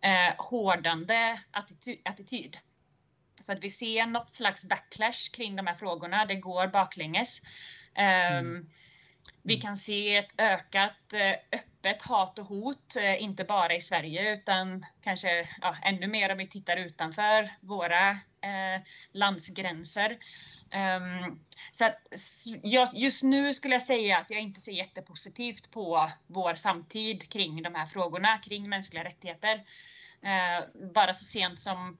[0.00, 2.58] eh, hårdande attity- attityd.
[3.42, 6.26] Så att vi ser något slags backlash kring de här frågorna.
[6.26, 7.42] Det går baklänges.
[7.94, 8.68] Ehm,
[9.42, 14.32] Vi kan se ett ökat eh, öppet hat och hot, eh, inte bara i Sverige
[14.32, 20.18] utan kanske ja, ännu mer om vi tittar utanför våra eh, landsgränser.
[20.70, 21.38] Ehm,
[21.78, 21.98] så att,
[22.62, 27.62] jag, just nu skulle jag säga att jag inte ser jättepositivt på vår samtid kring
[27.62, 29.64] de här frågorna, kring mänskliga rättigheter.
[30.22, 31.98] Eh, bara så sent som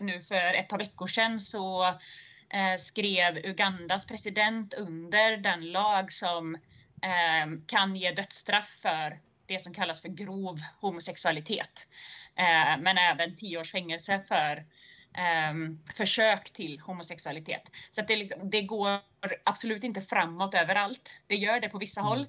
[0.00, 1.84] nu för ett par veckor sedan så
[2.50, 6.54] eh, skrev Ugandas president under den lag som
[7.02, 11.86] eh, kan ge dödsstraff för det som kallas för grov homosexualitet.
[12.36, 14.56] Eh, men även tio års fängelse för
[15.16, 15.54] eh,
[15.96, 17.70] försök till homosexualitet.
[17.90, 19.00] Så det, liksom, det går
[19.44, 21.20] absolut inte framåt överallt.
[21.26, 22.26] Det gör det på vissa håll.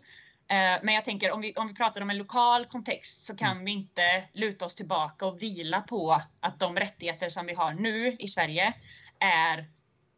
[0.49, 3.65] Eh, Men jag tänker om vi, om vi pratar om en lokal kontext så kan
[3.65, 8.15] vi inte luta oss tillbaka och vila på att de rättigheter som vi har nu
[8.19, 8.73] i Sverige
[9.19, 9.57] är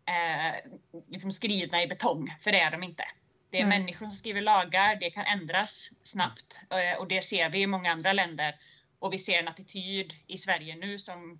[0.06, 0.72] eh,
[1.08, 3.04] liksom skrivna i betong, för det är de inte.
[3.52, 3.80] Det är Nej.
[3.80, 7.92] människor som skriver lagar, det kan ändras snabbt eh, och det ser vi i många
[7.92, 8.56] andra länder.
[9.00, 11.39] Och vi ser en attityd i Sverige nu som,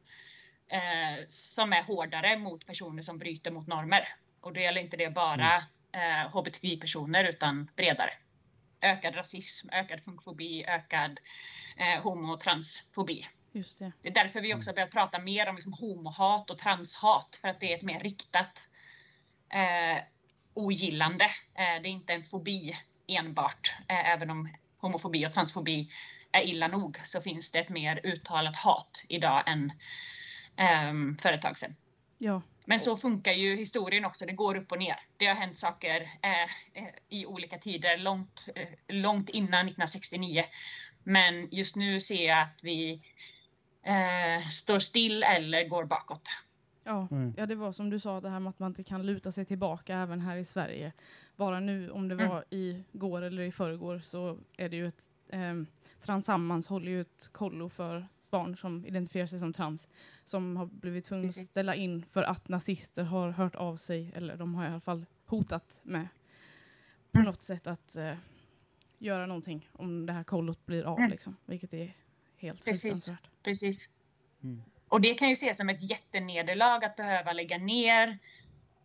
[0.72, 4.08] eh, som är hårdare mot personer som bryter mot normer.
[4.42, 5.56] Och det gäller inte det bara
[5.92, 8.14] eh, hbtqi-personer utan bredare
[8.82, 11.20] ökad rasism, ökad funkfobi, ökad
[11.78, 13.26] eh, homo och transfobi.
[13.52, 13.92] Just det.
[14.02, 17.60] Det är därför vi också börjar prata mer om liksom homohat och transhat, för att
[17.60, 18.68] det är ett mer riktat
[19.54, 20.04] eh,
[20.54, 21.26] ogillande.
[21.56, 25.92] Eh, det är inte en fobi enbart, eh, även om homofobi och transfobi
[26.32, 29.72] är illa nog, så finns det ett mer uttalat hat idag än
[30.58, 31.76] eh, för ett tag sedan.
[32.18, 34.96] Ja, Men så funkar ju historien också, det går upp och ner.
[35.18, 36.44] Det har hänt saker eh,
[36.84, 40.44] eh, i olika tider, långt, eh, långt innan 1969.
[41.04, 43.02] Men just nu ser jag att vi
[43.84, 46.30] eh, står still eller går bakåt.
[46.84, 47.08] ja.
[47.12, 47.34] Mm.
[47.38, 49.46] ja, det var som du sa, det här med att man inte kan luta sig
[49.46, 50.92] tillbaka även här i Sverige.
[51.36, 52.30] Bara nu, om det Mm.
[52.30, 55.04] var i går eller i förrgår, så är det ju ett...
[55.30, 55.54] Eh,
[56.02, 59.90] Transammans håller ju ett kollo för barn som identifierar sig som trans,
[60.24, 64.38] som har blivit tvungna att ställa in för att nazister har hört av sig, eller
[64.38, 66.08] de har i alla fall hotat med
[67.12, 68.14] på något sätt att eh,
[68.98, 70.98] göra någonting om det här kollot blir av.
[70.98, 71.12] Mm.
[71.12, 71.94] Liksom, vilket är
[72.38, 72.82] helt Precis.
[72.82, 73.30] fruktansvärt.
[73.44, 73.90] Precis.
[74.44, 74.64] Mm.
[74.88, 78.20] Och det kan ju ses som ett jättenederlag att behöva lägga ner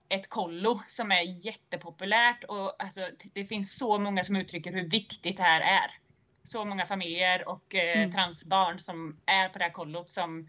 [0.09, 3.01] ett kollo som är jättepopulärt och alltså,
[3.33, 6.04] det finns så många som uttrycker hur viktigt det här är.
[6.45, 8.13] Så många familjer och eh, Mm.
[8.13, 10.49] transbarn som är på det här kollot som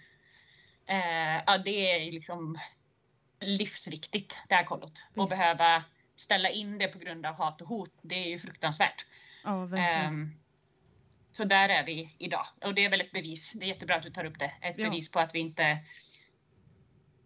[0.85, 2.59] eh, ja, det är liksom
[3.39, 5.07] livsviktigt det här kollot.
[5.15, 5.29] Och Visst.
[5.29, 5.83] behöva
[6.15, 9.05] ställa in det på grund av hat och hot, det är ju fruktansvärt.
[9.43, 9.77] Ja.
[9.77, 10.31] Ehm,
[11.31, 13.53] så där är vi idag och det är väl ett bevis.
[13.53, 14.53] Det är jättebra att du tar upp det.
[14.61, 14.83] Ett Ja.
[14.89, 15.63] bevis på att vi inte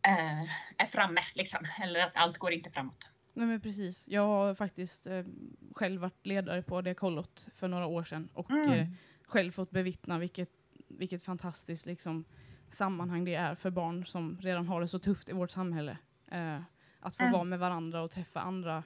[0.08, 0.42] eh,
[0.78, 1.68] är framme liksom.
[1.84, 3.10] Eller att allt går inte framåt.
[3.40, 4.08] Nej men precis.
[4.08, 5.26] Jag har faktiskt eh,
[5.76, 8.70] själv varit ledare på det kollot för några år sedan och Mm.
[8.72, 8.88] eh,
[9.24, 10.50] själv fått bevittna vilket,
[10.88, 12.26] vilket fantastiskt liksom,
[12.70, 15.98] sammanhang det är för barn som redan har det så tufft i vårt samhälle.
[16.28, 16.62] Eh,
[17.00, 17.34] att få Mm.
[17.34, 18.84] vara med varandra och träffa andra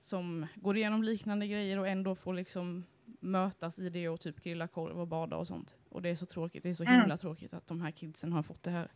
[0.00, 2.84] som går igenom liknande grejer och ändå får liksom
[3.20, 5.76] mötas i det och typ grilla korv och bada och sånt.
[5.88, 6.62] Och det är så tråkigt.
[6.62, 7.00] Det är så Mm.
[7.00, 8.90] himla tråkigt att de här kidsen har fått det här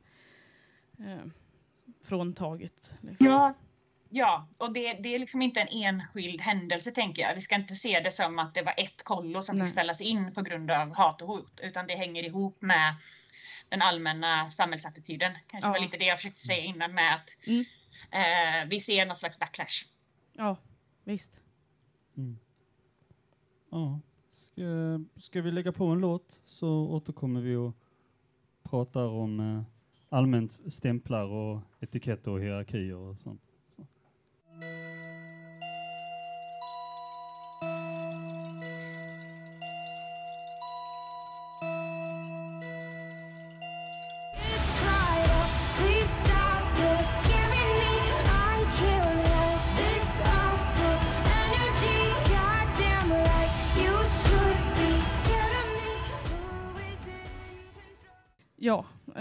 [0.99, 1.25] eh,
[2.01, 2.95] fråntaget.
[3.01, 3.27] Liksom.
[3.27, 3.55] Ja,
[4.13, 4.49] ja.
[4.59, 7.35] och det, det är liksom inte en enskild händelse tänker jag.
[7.35, 9.67] Vi ska inte se det som att det var ett kollo som Nej.
[9.67, 11.61] fick ställas in på grund av hat och hot.
[11.63, 12.95] Utan det hänger ihop med
[13.69, 15.33] den allmänna samhällsattityden.
[15.47, 15.73] Kanske Ja.
[15.73, 17.65] var lite det jag försökte säga innan med att Mm.
[18.11, 19.87] eh, vi ser någon slags backlash.
[20.33, 20.57] Ja,
[21.05, 21.41] visst.
[22.17, 22.39] Mm.
[23.71, 24.01] Ja.
[24.37, 24.63] Ska,
[25.21, 27.77] ska vi lägga på en låt så återkommer vi och
[28.63, 29.63] pratar om eh,
[30.09, 33.43] allmänt stämplar och etiketter och hierarkier och sånt.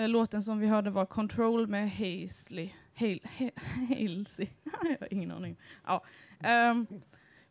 [0.02, 2.70] Eh, låten som vi hörde var Control med Hazley.
[2.94, 4.48] Halsey.
[4.64, 5.58] Jag har ingen aning.
[5.86, 6.04] Ja.
[6.72, 6.88] Um,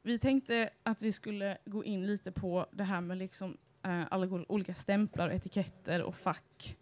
[0.02, 4.44] vi tänkte att vi skulle gå in lite på det här med liksom, eh, alla
[4.48, 6.76] olika stämplar, etiketter och fack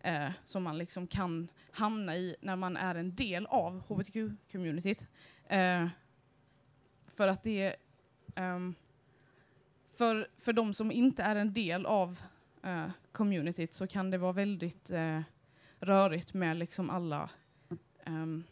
[0.00, 5.06] eh, som man liksom kan hamna i när man är en del av hbtq-communityt.
[5.46, 5.88] Eh,
[7.16, 7.76] för att det
[8.36, 8.74] um,
[9.94, 12.20] för, för de som inte är en del av
[12.62, 15.20] eh, communityt så kan det vara väldigt eh,
[15.78, 17.30] rörigt med liksom alla,
[18.06, 18.44] um,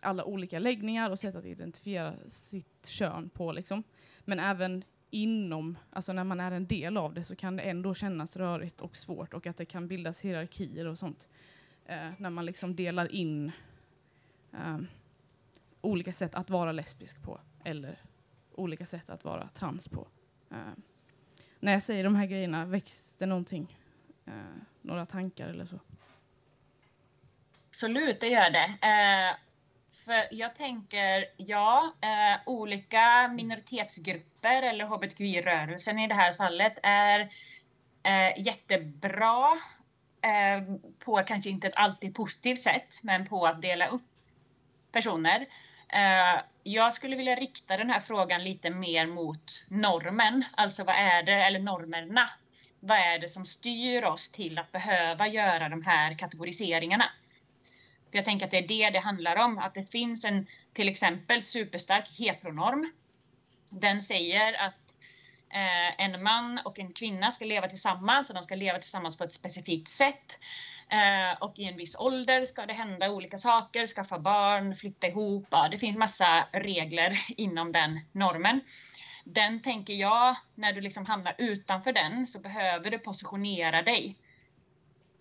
[0.00, 3.52] alla olika läggningar och sätt att identifiera sitt kön på.
[3.52, 3.82] Liksom.
[4.20, 7.94] Men även inom, alltså när man är en del av det så kan det ändå
[7.94, 11.28] kännas rörigt och svårt och att det kan bildas hierarkier och sånt.
[11.86, 13.52] Eh, när man liksom delar in
[14.50, 14.86] um,
[15.80, 17.98] olika sätt att vara lesbisk på eller
[18.54, 20.06] olika sätt att vara trans på.
[20.50, 20.56] Eh,
[21.60, 23.78] när jag säger de här grejerna, väcks det någonting?
[24.26, 24.32] Eh,
[24.82, 25.78] några tankar eller så?
[27.68, 28.64] Absolut, det gör det.
[28.64, 29.36] Eh,
[30.04, 37.20] för jag tänker, ja, eh, olika minoritetsgrupper eller hbtqi-rörelsen i det här fallet är
[38.02, 39.52] eh, jättebra
[40.22, 44.02] eh, på kanske inte ett alltid positivt sätt, men på att dela upp
[44.92, 45.46] personer.
[45.88, 51.22] Eh, jag skulle vilja rikta den här frågan lite mer mot normen, alltså vad är
[51.22, 52.30] det, eller normerna.
[52.86, 57.04] Vad är det som styr oss till att behöva göra de här kategoriseringarna?
[58.10, 60.88] För jag tänker att det är det det handlar om, att det finns en till
[60.88, 62.92] exempel superstark heteronorm.
[63.68, 64.96] Den säger att
[65.50, 69.24] eh, en man och en kvinna ska leva tillsammans och de ska leva tillsammans på
[69.24, 70.38] ett specifikt sätt.
[70.88, 75.46] Eh, och i en viss ålder ska det hända olika saker, skaffa barn, flytta ihop.
[75.50, 78.60] Ja, det finns massa regler inom den normen.
[79.24, 84.16] Den tänker jag, när du liksom hamnar utanför den så behöver du positionera dig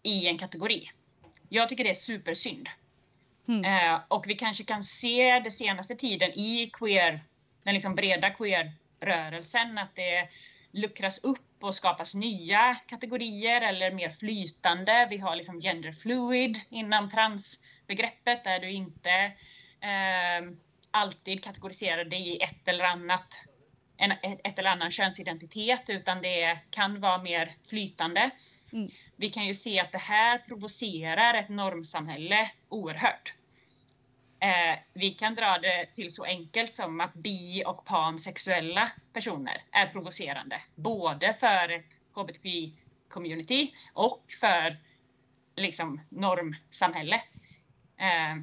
[0.04, 0.90] i en kategori.
[1.50, 2.70] Jag tycker det är supersynd.
[3.48, 3.66] Mm.
[3.66, 7.20] Eh, och vi kanske kan se det senaste tiden i queer,
[7.64, 10.30] den liksom breda queer-rörelsen, att det
[10.72, 15.08] luckras upp och skapas nya kategorier eller mer flytande.
[15.10, 19.12] Vi har liksom gender fluid inom transbegreppet där du inte
[19.82, 20.52] eh,
[20.92, 23.46] alltid kategoriserar dig i ett eller annat
[23.98, 24.12] en,
[24.44, 28.30] ett eller annan könsidentitet utan det kan vara mer flytande.
[28.74, 28.90] Mm.
[29.16, 33.34] Vi kan ju se att det här provocerar ett normsamhälle oerhört.
[34.40, 39.88] Eh, vi kan dra det till så enkelt som att bi och pansexuella personer är
[39.88, 40.62] provocerande.
[40.76, 44.78] Både för ett hbtqi-community och för
[45.56, 47.22] liksom normsamhälle.
[47.98, 48.36] Eh,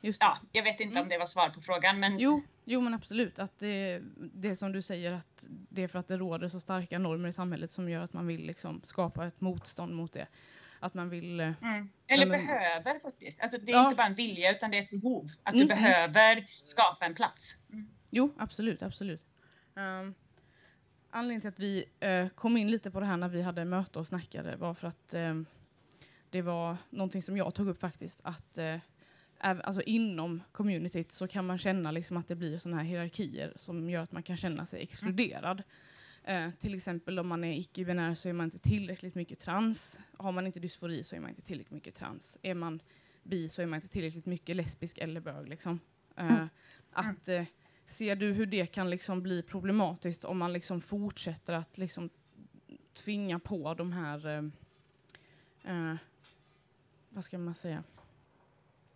[0.00, 0.26] Just det.
[0.26, 1.02] Ja, jag vet inte Mm.
[1.02, 3.38] om det var svar på frågan, men Jo, jo men absolut.
[3.38, 6.98] Att det, det som du säger, att det är för att det råder så starka
[6.98, 10.26] normer i samhället som gör att man vill liksom skapa ett motstånd mot det.
[10.80, 11.40] Att man vill...
[11.40, 11.88] eh, Mm.
[12.08, 13.40] Eller men- behöver faktiskt.
[13.42, 13.84] Alltså, det är Ja.
[13.84, 15.30] inte bara en vilja utan det är ett behov.
[15.42, 15.82] Att Mm, du mm.
[15.82, 17.54] behöver skapa en plats.
[17.72, 17.88] Mm.
[18.10, 19.22] Jo, absolut, absolut.
[19.74, 20.14] Um,
[21.10, 23.98] anledningen till att vi eh, kom in lite på det här när vi hade möte
[23.98, 25.46] och snackade var för att ehm,
[26.30, 28.20] det var någonting som jag tog upp faktiskt.
[28.24, 28.80] Att äv-
[29.44, 33.90] alltså inom communityt så kan man känna liksom att det blir sådana här hierarkier som
[33.90, 35.62] gör att man kan känna sig exkluderad.
[36.24, 40.00] Eh, till exempel om man är icke-binär så är man inte tillräckligt mycket trans.
[40.16, 42.38] Har man inte dysfori så är man inte tillräckligt mycket trans.
[42.42, 42.80] Är man
[43.22, 45.48] bi så är man inte tillräckligt mycket lesbisk eller bög.
[45.48, 45.80] Liksom.
[46.16, 46.46] Eh,
[46.92, 47.44] att, eh,
[47.84, 52.10] ser du hur det kan liksom bli problematiskt om man liksom fortsätter att liksom
[52.92, 55.96] tvinga på de här, eh, eh,
[57.10, 57.82] vad ska man säga,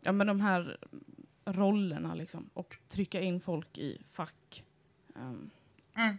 [0.09, 0.77] ja men de här
[1.45, 4.65] rollerna liksom och trycka in folk i fack.
[5.15, 5.51] Um,
[5.97, 6.19] Mm.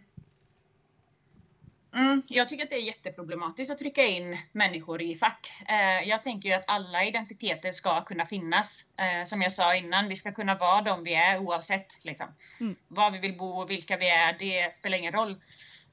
[1.94, 5.52] Mm, jag tycker att det är jätteproblematiskt att trycka in människor i fack.
[5.68, 8.86] Eh, jag tänker ju att alla identiteter ska kunna finnas.
[8.98, 12.28] Eh, som jag sa innan, vi ska kunna vara de vi är oavsett liksom.
[12.60, 12.76] Mm.
[12.88, 15.32] var vi vill bo och vilka vi är, det spelar ingen roll.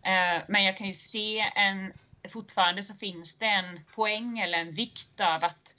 [0.02, 1.92] Eh, men jag kan ju se en,
[2.28, 5.74] fortfarande så finns det en poäng eller en vikt av att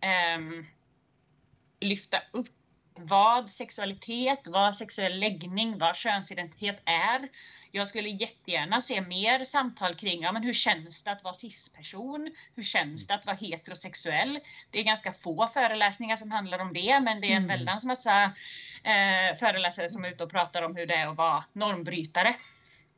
[0.00, 0.66] ehm,
[1.80, 2.48] lyfta upp
[2.94, 7.28] vad sexualitet, vad sexuell läggning, vad könsidentitet är.
[7.70, 12.30] Jag skulle jättegärna se mer samtal kring ja, men hur känns det att vara cisperson?
[12.54, 14.40] Hur känns det att vara heterosexuell?
[14.70, 17.48] Det är ganska få föreläsningar som handlar om det, men det är en Mm.
[17.48, 18.24] väldans massa
[18.82, 22.36] eh, föreläsare som är ute och pratar om hur det är att vara normbrytare.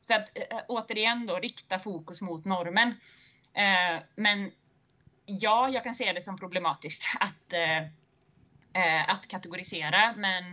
[0.01, 2.89] Så att eh, återigen då rikta fokus mot normen.
[3.55, 4.53] Eh, men
[5.27, 7.53] ja, jag kan se det som problematiskt att,
[8.73, 10.45] eh, att kategorisera, men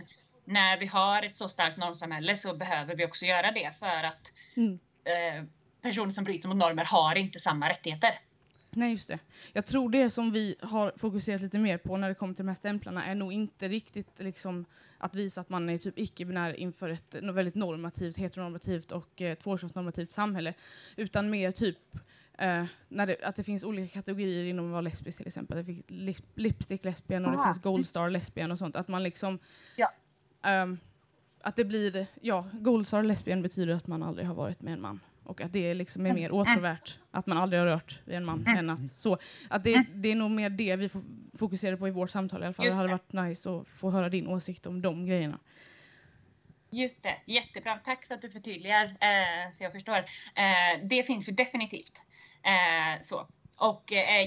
[0.44, 4.32] när vi har ett så starkt normsamhälle så behöver vi också göra det för att
[4.54, 4.78] Mm.
[5.04, 5.44] eh,
[5.82, 8.18] personer som bryter mot normer har inte samma rättigheter.
[8.70, 9.18] Nej, just det.
[9.52, 12.48] Jag tror det som vi har fokuserat lite mer på när det kommer till de
[12.48, 14.64] här stämplarna är nog inte riktigt liksom
[14.98, 20.10] att visa att man är typ icke-binär inför ett väldigt normativt, heteronormativt och eh, tvåkönsnormativt
[20.10, 20.54] samhälle.
[20.96, 21.78] Utan mer typ
[22.38, 25.56] eh, när det, att det finns olika kategorier inom att vara lesbisk till exempel.
[25.56, 27.44] Det finns lip, lipstick lesbian och det Ah.
[27.44, 28.76] finns gold star lesbian och sånt.
[28.76, 29.38] Att man liksom...
[29.76, 29.92] Ja.
[30.42, 30.78] ehm,
[31.40, 32.06] att det blir...
[32.20, 35.00] Ja, gold star lesbian betyder att man aldrig har varit med en man.
[35.24, 38.46] Och att det liksom är mer åtråvärt att man aldrig har rört vid en man
[38.46, 39.18] än att så.
[39.48, 42.44] Att det, det är nog mer det vi fo- fokuserar på i vårt samtal i
[42.44, 42.66] alla fall.
[42.66, 45.38] Just det hade varit nice att få höra din åsikt om de grejerna.
[46.70, 47.78] Just det, jättebra.
[47.84, 49.96] Tack för att du förtydligar eh, så jag förstår.
[49.96, 50.04] Eh,
[50.84, 52.02] det finns ju definitivt.
[52.46, 53.26] Eh, så.
[53.56, 54.24] Och eh, är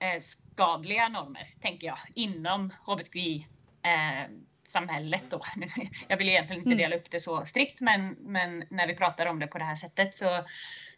[0.00, 3.46] eh, skadliga normer, tänker jag, inom hbtqi
[3.82, 4.30] eh,
[4.68, 5.40] samhället då.
[6.08, 6.78] Jag vill egentligen inte Mm.
[6.78, 9.74] dela upp det så strikt, men, men när vi pratar om det på det här
[9.74, 10.44] sättet så,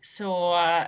[0.00, 0.84] så eh,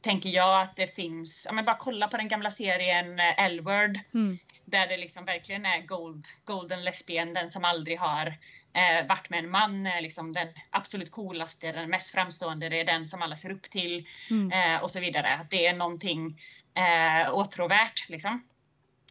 [0.00, 3.98] tänker jag att det finns, ja men bara kolla på den gamla serien eh, L-word
[4.14, 4.38] Mm.
[4.64, 8.34] där det liksom verkligen är gold, golden lesbian, den som aldrig har
[8.74, 12.84] eh, varit med en man, är liksom den absolut coolaste, den mest framstående, det är
[12.84, 14.74] den som alla ser upp till Mm.
[14.74, 15.34] eh, och så vidare.
[15.34, 16.40] Att det är någonting
[16.74, 18.44] eh, åtråvärt liksom.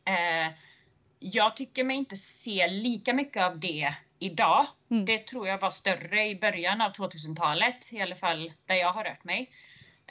[0.06, 0.54] Eh,
[1.19, 4.67] jag tycker mig inte se lika mycket av det idag.
[4.91, 5.06] Mm.
[5.06, 9.04] Det tror jag var större i början av 2000-talet, i alla fall där jag har
[9.04, 9.49] rört mig.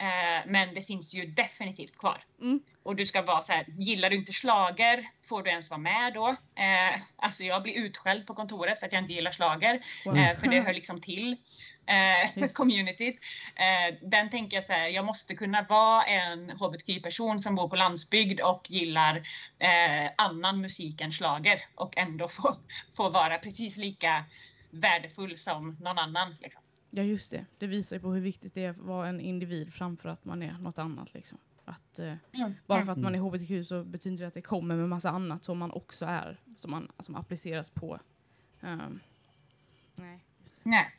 [0.03, 2.23] Eh, men det finns ju definitivt kvar.
[2.41, 2.59] Mm.
[2.83, 6.13] Och du ska vara så här, gillar du inte slager får du ens vara med
[6.13, 6.27] då.
[6.55, 9.85] Eh, alltså jag blir utskälld på kontoret för att jag inte gillar slager.
[10.05, 10.17] Wow.
[10.17, 11.37] Eh, för det hör liksom till
[11.85, 13.19] eh, communityt.
[13.55, 17.75] Eh, den tänker jag så här, jag måste kunna vara en hbtqi-person som bor på
[17.75, 19.15] landsbygd och gillar
[19.59, 22.57] eh, annan musik än slager och ändå få,
[22.97, 24.25] få vara precis lika
[24.69, 26.35] värdefull som någon annan.
[26.41, 26.62] Liksom.
[26.95, 27.45] Ja, just det.
[27.57, 30.43] Det visar ju på hur viktigt det är att vara en individ framför att man
[30.43, 31.13] är något annat.
[31.13, 31.37] Liksom.
[31.65, 32.13] Att, eh,
[32.67, 35.43] bara för att man är hbtq så betyder det att det kommer med massa annat
[35.43, 37.99] som man också är, som, man, som appliceras på.
[38.61, 38.99] ehm,
[39.95, 40.19] nej.
[40.63, 40.95] Nej.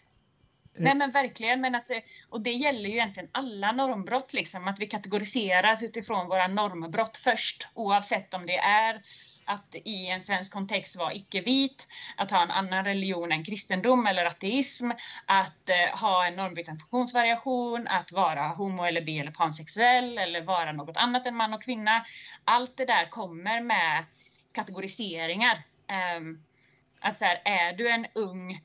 [0.77, 1.91] Nej men verkligen, men att
[2.29, 7.69] och det gäller ju egentligen alla normbrott, liksom, att vi kategoriseras utifrån våra normbrott först,
[7.75, 9.03] oavsett om det är
[9.47, 14.25] att i en svensk kontext vara icke-vit, att ha en annan religion än kristendom eller
[14.25, 14.91] ateism,
[15.27, 20.73] att eh, ha en normbrytande funktionsvariation, att vara homo eller bi eller pansexuell eller vara
[20.73, 22.05] något annat än man och kvinna.
[22.45, 24.05] Allt det där kommer med
[24.53, 25.63] kategoriseringar.
[25.89, 26.43] Ehm,
[27.01, 28.61] att så här, är du en ung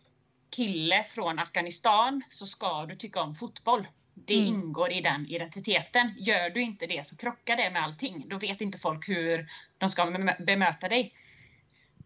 [0.49, 3.87] kille från Afghanistan så ska du tycka om fotboll.
[4.13, 4.47] Det Mm.
[4.47, 6.15] ingår i den identiteten.
[6.17, 8.29] Gör du inte det så krockar det med allting.
[8.29, 9.49] Då vet inte folk hur
[9.79, 11.13] de ska bemö- bemöta dig.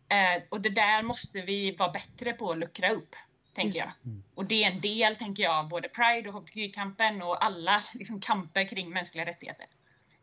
[0.10, 3.16] Eh, och det där måste vi vara bättre på att luckra upp,
[3.56, 3.92] tänker jag.
[4.36, 8.22] Och det är en del, tänker jag, av både Pride och hbtq-kampen och alla liksom,
[8.22, 9.66] kamper kring mänskliga rättigheter.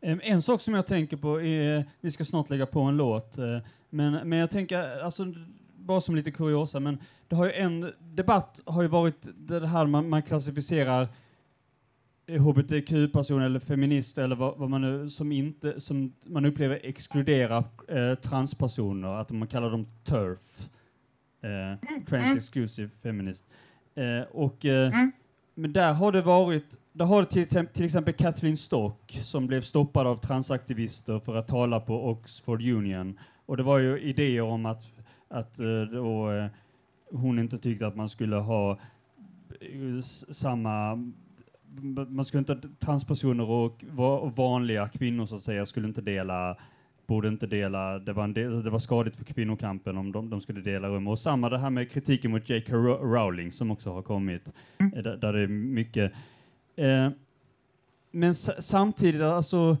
[0.01, 3.59] En sak som jag tänker på är, vi ska snart lägga på en låt, eh,
[3.89, 5.25] men, men jag tänker, alltså,
[5.75, 9.85] bara som lite kuriosa, men det har ju en debatt har ju varit det här
[9.85, 11.07] man, man klassificerar
[12.27, 18.15] hbtq-personer eller feminister eller vad, vad man nu, som inte, som man upplever exkluderar eh,
[18.15, 20.69] transpersoner, att man kallar dem TERF,
[21.41, 23.49] eh, Trans Exclusive Feminist.
[23.95, 25.11] Eh, och, eh, Mm.
[25.55, 29.47] Men där har det varit, där har det till, exempel- till exempel Kathleen Stock som
[29.47, 33.19] blev stoppad av transaktivister för att tala på Oxford Union.
[33.45, 34.83] Och det var ju idéer om att,
[35.27, 36.45] att eh, då, eh,
[37.11, 38.79] hon inte tyckte att man skulle ha
[40.31, 41.11] samma
[42.09, 46.57] man skulle inte, transpersoner och, va- och vanliga kvinnor så att säga skulle inte dela
[47.07, 50.61] borde inte dela, det var, del, det var skadligt för kvinnokampen om de, de skulle
[50.61, 51.07] dela rum.
[51.07, 52.73] Och samma det här med kritiken mot J.K.
[52.75, 56.11] Ro- Rowling som också har kommit, eh, där, där det är mycket.
[56.75, 57.09] Eh,
[58.11, 59.77] men samtidigt, alltså,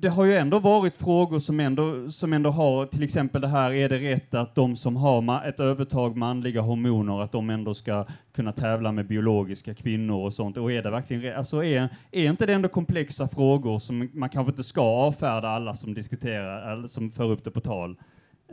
[0.00, 3.72] det har ju ändå varit frågor som ändå, som ändå har, till exempel det här,
[3.72, 8.06] är det rätt att de som har ett övertag manliga hormoner, att de ändå ska
[8.32, 10.56] kunna tävla med biologiska kvinnor och sånt?
[10.56, 11.36] Och är det verkligen rätt?
[11.36, 15.74] Alltså är, är inte det ändå komplexa frågor som man kanske inte ska avfärda alla
[15.74, 17.96] som diskuterar, eller som för upp det på tal?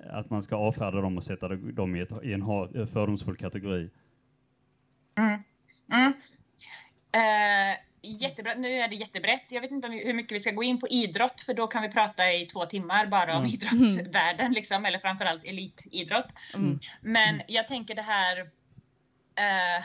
[0.09, 2.45] Att man ska avfärda dem och sätta dem i, ett, i en
[2.87, 3.89] fördomsfull kategori.
[5.17, 5.39] Mm.
[5.91, 6.13] Mm.
[7.15, 8.53] Uh jättebra.
[8.53, 9.51] Nu är det jättebrett.
[9.51, 11.89] Jag vet inte hur mycket vi ska gå in på idrott, för då kan vi
[11.89, 13.53] prata i två timmar bara om Mm.
[13.53, 16.27] idrottsvärlden, liksom, eller framförallt elitidrott.
[16.53, 16.79] Mm.
[17.01, 18.39] Men jag tänker det här...
[19.35, 19.83] Eh,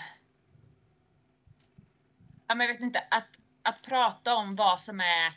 [2.48, 3.28] ja, men jag vet inte, att,
[3.62, 5.32] att prata om vad som är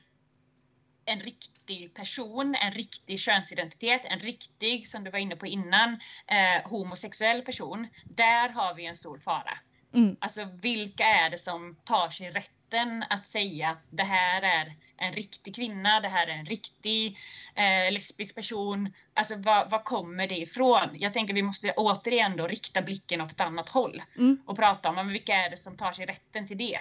[1.05, 6.69] en riktig person, en riktig könsidentitet, en riktig, som du var inne på innan, eh,
[6.69, 7.87] homosexuell person.
[8.05, 9.57] Där har vi en stor fara.
[9.93, 10.15] Mm.
[10.21, 12.29] Alltså vilka är det som tar sig
[12.73, 17.17] rätten att säga att det här är en riktig kvinna, det här är en riktig
[17.55, 18.93] eh, lesbisk person.
[19.13, 20.89] Alltså var kommer det ifrån?
[20.93, 24.41] Jag tänker vi måste återigen då rikta blicken åt ett annat håll Mm.
[24.45, 26.79] och prata om men vilka är det som tar sig rätten till det?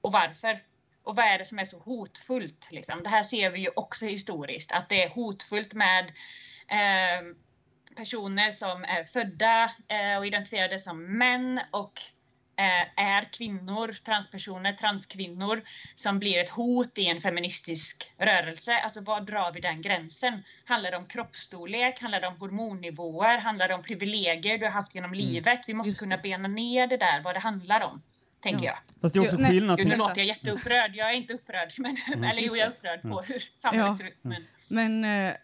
[0.00, 0.62] Och varför?
[1.04, 2.68] Och vad är det som är så hotfullt?
[2.72, 3.02] Liksom?
[3.02, 6.04] Det här ser vi ju också historiskt, att det är hotfullt med
[6.68, 7.34] eh,
[7.96, 12.00] personer som är födda eh, och identifierade som män och
[12.96, 15.62] är kvinnor, transpersoner, transkvinnor
[15.94, 18.78] som blir ett hot i en feministisk rörelse.
[18.78, 20.42] Alltså var drar vi den gränsen?
[20.64, 22.00] Handlar det om kroppsstorlek?
[22.00, 23.38] Handlar det om hormonnivåer?
[23.38, 25.60] Handlar det om privilegier du har haft genom livet?
[25.66, 26.22] Vi måste Just kunna det.
[26.22, 28.02] bena ner det där, vad det handlar om,
[28.40, 28.70] tänker Ja.
[28.72, 29.00] jag.
[29.00, 29.98] Fast det är också Jo, nej, skillnad Gud, nu till...
[29.98, 30.90] låter jag jätteupprörd.
[30.96, 33.96] Jag är inte upprörd, men, eller jo, jag är upprörd på hur samhället Ja.
[33.96, 34.18] ser ut.
[34.22, 35.34] Men, Men eh,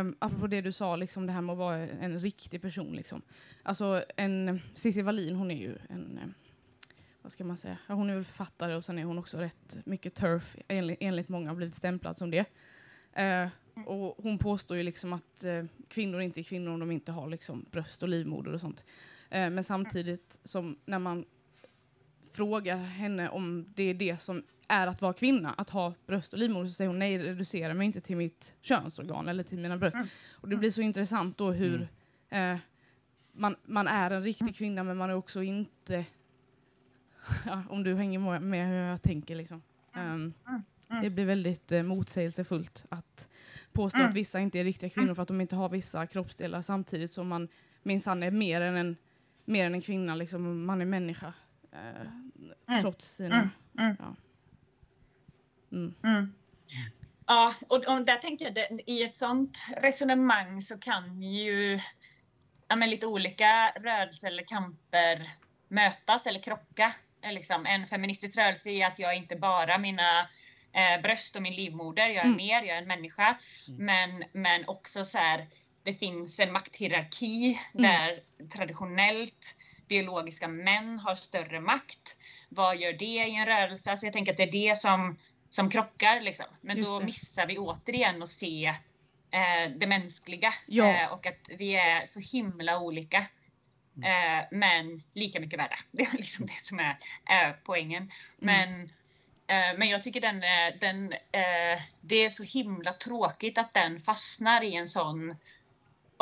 [0.00, 2.96] um, apropå det du sa, liksom, det här med att vara en riktig person.
[2.96, 3.22] Liksom.
[3.62, 6.28] Alltså, en, Cissi Wallin, hon är ju en, eh,
[7.22, 10.14] vad ska man säga, hon är väl författare och sen är hon också rätt mycket
[10.14, 12.46] turf, enligt, enligt många har blivit stämplad som det.
[13.12, 13.48] Eh,
[13.86, 17.28] och hon påstår ju liksom att eh, kvinnor inte är kvinnor om de inte har
[17.28, 18.84] liksom, bröst och livmoder och sånt.
[19.30, 21.24] Eh, men samtidigt som när man
[22.32, 26.38] frågar henne om det är det som är att vara kvinna, att ha bröst och
[26.38, 29.96] livmoder, så säger hon nej, reducera mig inte till mitt könsorgan eller till mina bröst.
[30.32, 31.88] Och det blir så intressant då hur
[32.28, 32.56] eh,
[33.32, 36.04] man, man är en riktig kvinna men man är också inte,
[37.46, 39.62] ja, om du hänger med- hur jag tänker liksom.
[39.94, 40.32] Ehm,
[41.02, 43.28] det blir väldigt eh, motsägelsefullt att
[43.72, 47.12] påstå att vissa inte är riktiga kvinnor för att de inte har vissa kroppsdelar samtidigt
[47.12, 47.48] som man
[47.82, 48.96] minsann är mer än en,
[49.44, 51.32] mer än en kvinna, liksom, man är människa.
[51.72, 53.36] Eh, trots sina...
[53.36, 53.48] Mm.
[53.78, 53.96] Mm.
[53.98, 54.14] Ja.
[55.72, 55.94] Mm.
[56.04, 56.34] Mm.
[57.26, 61.80] Ja, och, och där tänker jag, det, i ett sånt resonemang så kan ju
[62.68, 65.30] ja, lite olika rörelser eller kamper
[65.68, 66.94] mötas eller krocka.
[67.22, 70.28] Eh, Liksom, en feministisk rörelse är att jag inte bara mina
[70.72, 72.36] eh, bröst och min livmoder, jag är Mm.
[72.36, 73.38] mer, jag är en människa.
[73.78, 75.46] Men, men också så här,
[75.82, 77.82] det finns en makthierarki Mm.
[77.90, 79.56] där traditionellt
[79.88, 82.16] biologiska män har större makt.
[82.48, 83.90] Vad gör det i en rörelse?
[83.90, 85.18] Alltså jag tänker att det är det som,
[85.50, 86.20] som krockar.
[86.20, 86.46] Liksom.
[86.60, 87.04] Men Just då det.
[87.04, 88.66] missar vi återigen att se
[89.30, 90.94] eh, det mänskliga Ja.
[90.94, 93.26] eh, och att vi är så himla olika.
[93.96, 95.78] Eh, men lika mycket värda.
[95.90, 96.98] Det är liksom det som är
[97.30, 98.12] eh, poängen.
[98.38, 98.82] Men,
[99.46, 100.40] eh, men jag tycker den,
[100.80, 101.14] den,
[102.00, 105.36] det är så himla tråkigt att den fastnar i en sån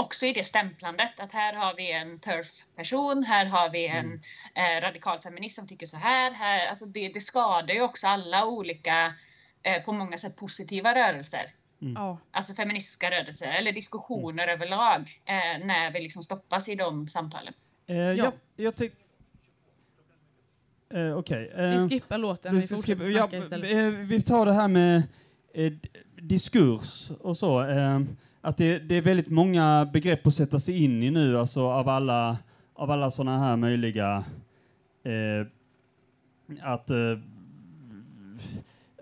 [0.01, 4.23] också i det stämplandet att här har vi en turf-person, här har vi en
[4.55, 6.31] eh, radikal feminist som tycker så här.
[6.31, 9.15] här alltså det, det skadar ju också alla olika,
[9.63, 11.55] eh, på många sätt positiva rörelser.
[11.83, 17.55] Ja, alltså feministiska rörelser eller diskussioner överlag eh, när vi liksom stoppas i de samtalen.
[17.87, 18.13] Eh, ja.
[18.15, 18.33] Ja.
[18.57, 18.97] Jag tycker...
[20.95, 21.53] Eh, Okej.
[21.57, 23.73] vi eh, skippar låten, vi vi ska fortsätter skippa- ja, snacka istället.
[23.73, 25.03] eh, Vi tar det här med
[25.55, 25.73] eh,
[26.23, 27.63] diskurs och så.
[27.69, 28.01] eh,
[28.41, 31.89] Att det, det är väldigt många begrepp att sätta sig in i nu, alltså av
[31.89, 32.39] alla,
[32.75, 34.25] av alla sådana här möjliga
[35.05, 35.47] eh,
[36.63, 36.91] att,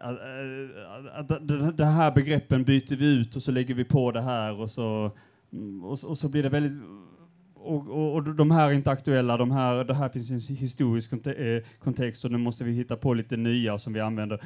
[0.03, 4.21] Eh, att, att, det- här begreppen byter vi ut och så lägger vi på det
[4.21, 5.11] här och så,
[5.53, 6.83] mm, och, och så blir det väldigt
[7.55, 11.13] och, och, och de här är inte aktuella, de här, det här finns en historisk
[11.13, 14.41] eh, kontext och nu måste vi hitta på lite nya som vi använder.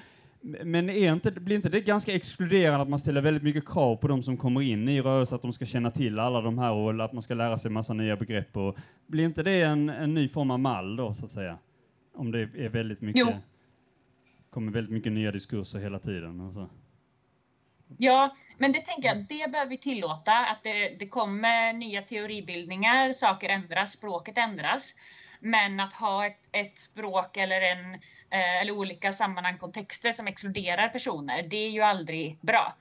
[0.64, 4.08] Men är inte, blir inte det ganska exkluderande att man ställer väldigt mycket krav på
[4.08, 7.04] de som kommer in i rörelsen, att de ska känna till alla de här och
[7.04, 8.56] att man ska lära sig massa nya begrepp?
[8.56, 8.76] Och,
[9.06, 11.58] blir inte det en, en ny form av mall då, så att säga?
[12.14, 13.32] Om det är väldigt mycket, Jo
[14.52, 16.40] kommer väldigt mycket nya diskurser hela tiden.
[16.40, 16.70] Och så.
[17.98, 23.12] Ja, men det tänker jag, det behöver vi tillåta, att det, det kommer nya teoribildningar,
[23.12, 24.94] saker ändras, språket ändras.
[25.40, 27.94] Men att ha ett, ett språk eller, en,
[28.30, 32.76] eh, eller olika sammanhang, kontexter som exkluderar personer, det är ju aldrig bra.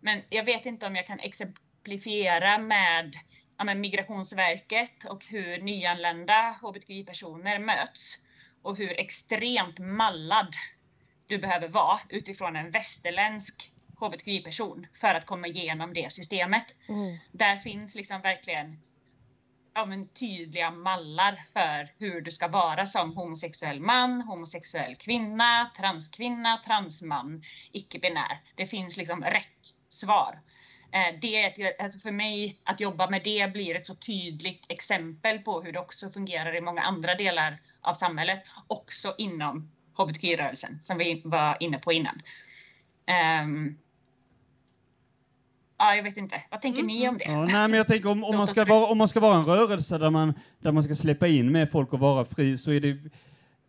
[0.00, 3.14] Men jag vet inte om jag kan exemplifiera med,
[3.58, 8.18] ja, med Migrationsverket och hur nyanlända hbtqi-personer möts
[8.62, 10.54] och hur extremt mallad
[11.26, 16.76] du behöver vara utifrån en västerländsk hbtqi-person för att komma igenom det systemet.
[16.88, 17.16] Oh.
[17.32, 18.80] Där finns liksom verkligen
[19.74, 26.62] ja, men tydliga mallar för hur du ska vara som homosexuell man, homosexuell kvinna, transkvinna,
[26.64, 28.42] transman, icke-binär.
[28.54, 30.40] Det finns liksom rätt svar.
[30.92, 35.62] Eh, Det alltså för mig, att jobba med det blir ett så tydligt exempel på
[35.62, 41.22] hur det också fungerar i många andra delar av samhället, också inom hbtqi-rörelsen som vi
[41.24, 42.22] var inne på innan.
[43.06, 43.78] Ehm,
[45.78, 46.42] ja, jag vet inte.
[46.50, 47.24] Vad tänker Mm, ni om det?
[47.24, 49.44] Ja, nej, men jag tänker om, om, man ska vara, om man ska vara en
[49.44, 52.80] rörelse där man, där man ska släppa in med folk och vara fri så är
[52.80, 52.98] det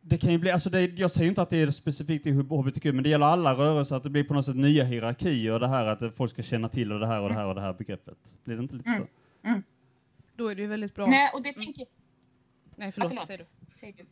[0.08, 2.84] det kan ju bli, alltså det, jag säger inte att det är specifikt i hbtq,
[2.86, 5.68] men det gäller alla rörelser, att det blir på något sätt nya hierarkier och det
[5.68, 7.74] här att folk ska känna till och det här och det här och det här
[7.74, 8.18] begreppet.
[8.44, 9.62] Blir det inte lite Mm.
[9.62, 9.62] så?
[10.36, 11.06] Då är det ju väldigt bra.
[11.08, 11.86] Nej, och det tänker
[12.76, 13.12] Nej, förlåt.
[13.14, 13.28] Ja, förlåt.
[13.28, 13.46] Säger du.
[13.76, 14.06] Säg du.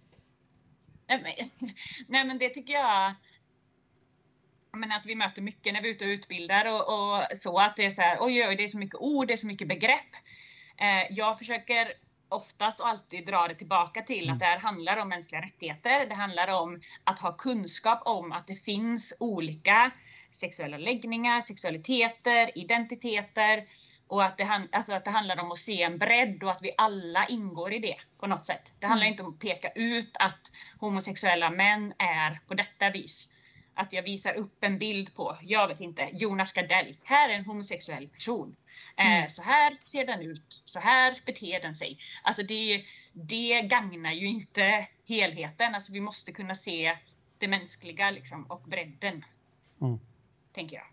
[1.08, 1.70] Nej men,
[2.08, 3.14] nej men det tycker jag.
[4.78, 7.76] Men att vi möter mycket när vi är ute och utbildar och, och så att
[7.76, 9.68] det är så här, oj, oj, det är så mycket ord, det är så mycket
[9.68, 10.16] begrepp.
[10.78, 11.94] Eh, jag försöker
[12.30, 16.06] oftast och alltid dra det tillbaka till att det här handlar om mänskliga rättigheter.
[16.06, 19.92] Det handlar om att ha kunskap om att det finns olika
[20.32, 23.68] sexuella läggningar, sexualiteter, identiteter
[24.08, 26.62] och att det, han- alltså att det handlar om att se en bredd och att
[26.62, 28.74] vi alla ingår i det på något sätt.
[28.80, 29.14] Det handlar Mm.
[29.14, 33.30] inte om att peka ut att homosexuella män är på detta vis.
[33.76, 36.98] Att jag visar upp en bild på, jag vet inte, Jonas Gardell.
[37.04, 38.56] Här är en homosexuell person.
[38.98, 39.30] Eh, Mm.
[39.30, 40.62] så här ser den ut.
[40.66, 41.98] Så här beter den sig.
[42.24, 45.76] Alltså det, det gagnar ju inte helheten.
[45.76, 46.98] Alltså vi måste kunna se
[47.38, 49.26] det mänskliga liksom, och bredden.
[49.80, 50.00] Ja.
[50.54, 50.86] Tänker jag.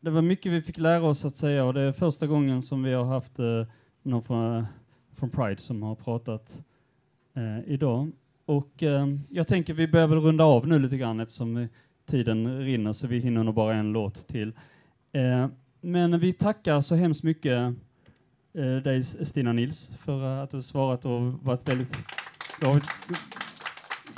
[0.00, 2.82] Det var mycket vi fick lära oss att säga och det är första gången som
[2.82, 3.66] vi har haft eh,
[4.02, 4.66] någon från,
[5.16, 6.62] från Pride som har pratat
[7.34, 8.10] eh, idag.
[8.44, 11.68] Och eh, jag tänker vi behöver runda av nu lite grann eftersom eh,
[12.06, 14.52] tiden rinner så vi hinner nog bara en låt till.
[15.12, 15.46] Eh,
[15.80, 17.74] men vi tackar så hemskt mycket
[18.54, 21.96] eh, dig Stina Nils för att du svarat och varit väldigt,
[22.60, 22.82] du har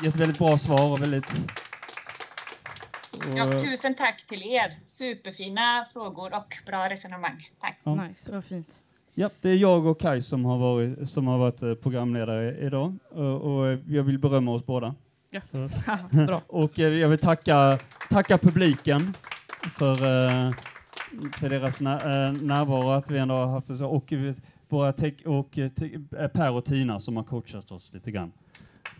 [0.04, 1.34] gett väldigt bra svar och väldigt
[3.36, 4.78] Ja, och- tusen tack till er.
[4.84, 7.50] Superfina frågor och bra resonemang.
[7.60, 7.78] Tack.
[7.84, 7.94] Ja.
[7.94, 8.80] Nice, vad fint.
[9.14, 12.96] Ja, det är jag och Kai som har varit, som har varit eh, programledare idag
[13.10, 14.94] och, och jag vill berömma oss båda.
[15.30, 15.40] Ja.
[15.50, 16.42] För- Bra.
[16.46, 17.78] Och eh, jag vill tacka,
[18.10, 19.14] tacka publiken
[19.78, 20.52] för, eh,
[21.38, 24.34] för deras när, eh, närvaro, att vi ändå har haft det så, och eh,
[24.68, 24.94] våra
[25.24, 25.70] och eh,
[26.18, 28.32] eh, Per och Tina som har coachat oss lite grann.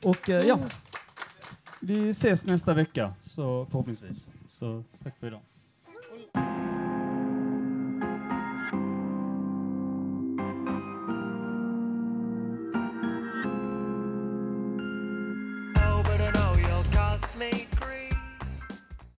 [0.04, 0.58] Och eh, ja,
[1.80, 4.28] vi ses nästa vecka, så förhoppningsvis.
[4.48, 5.40] Så tack för idag.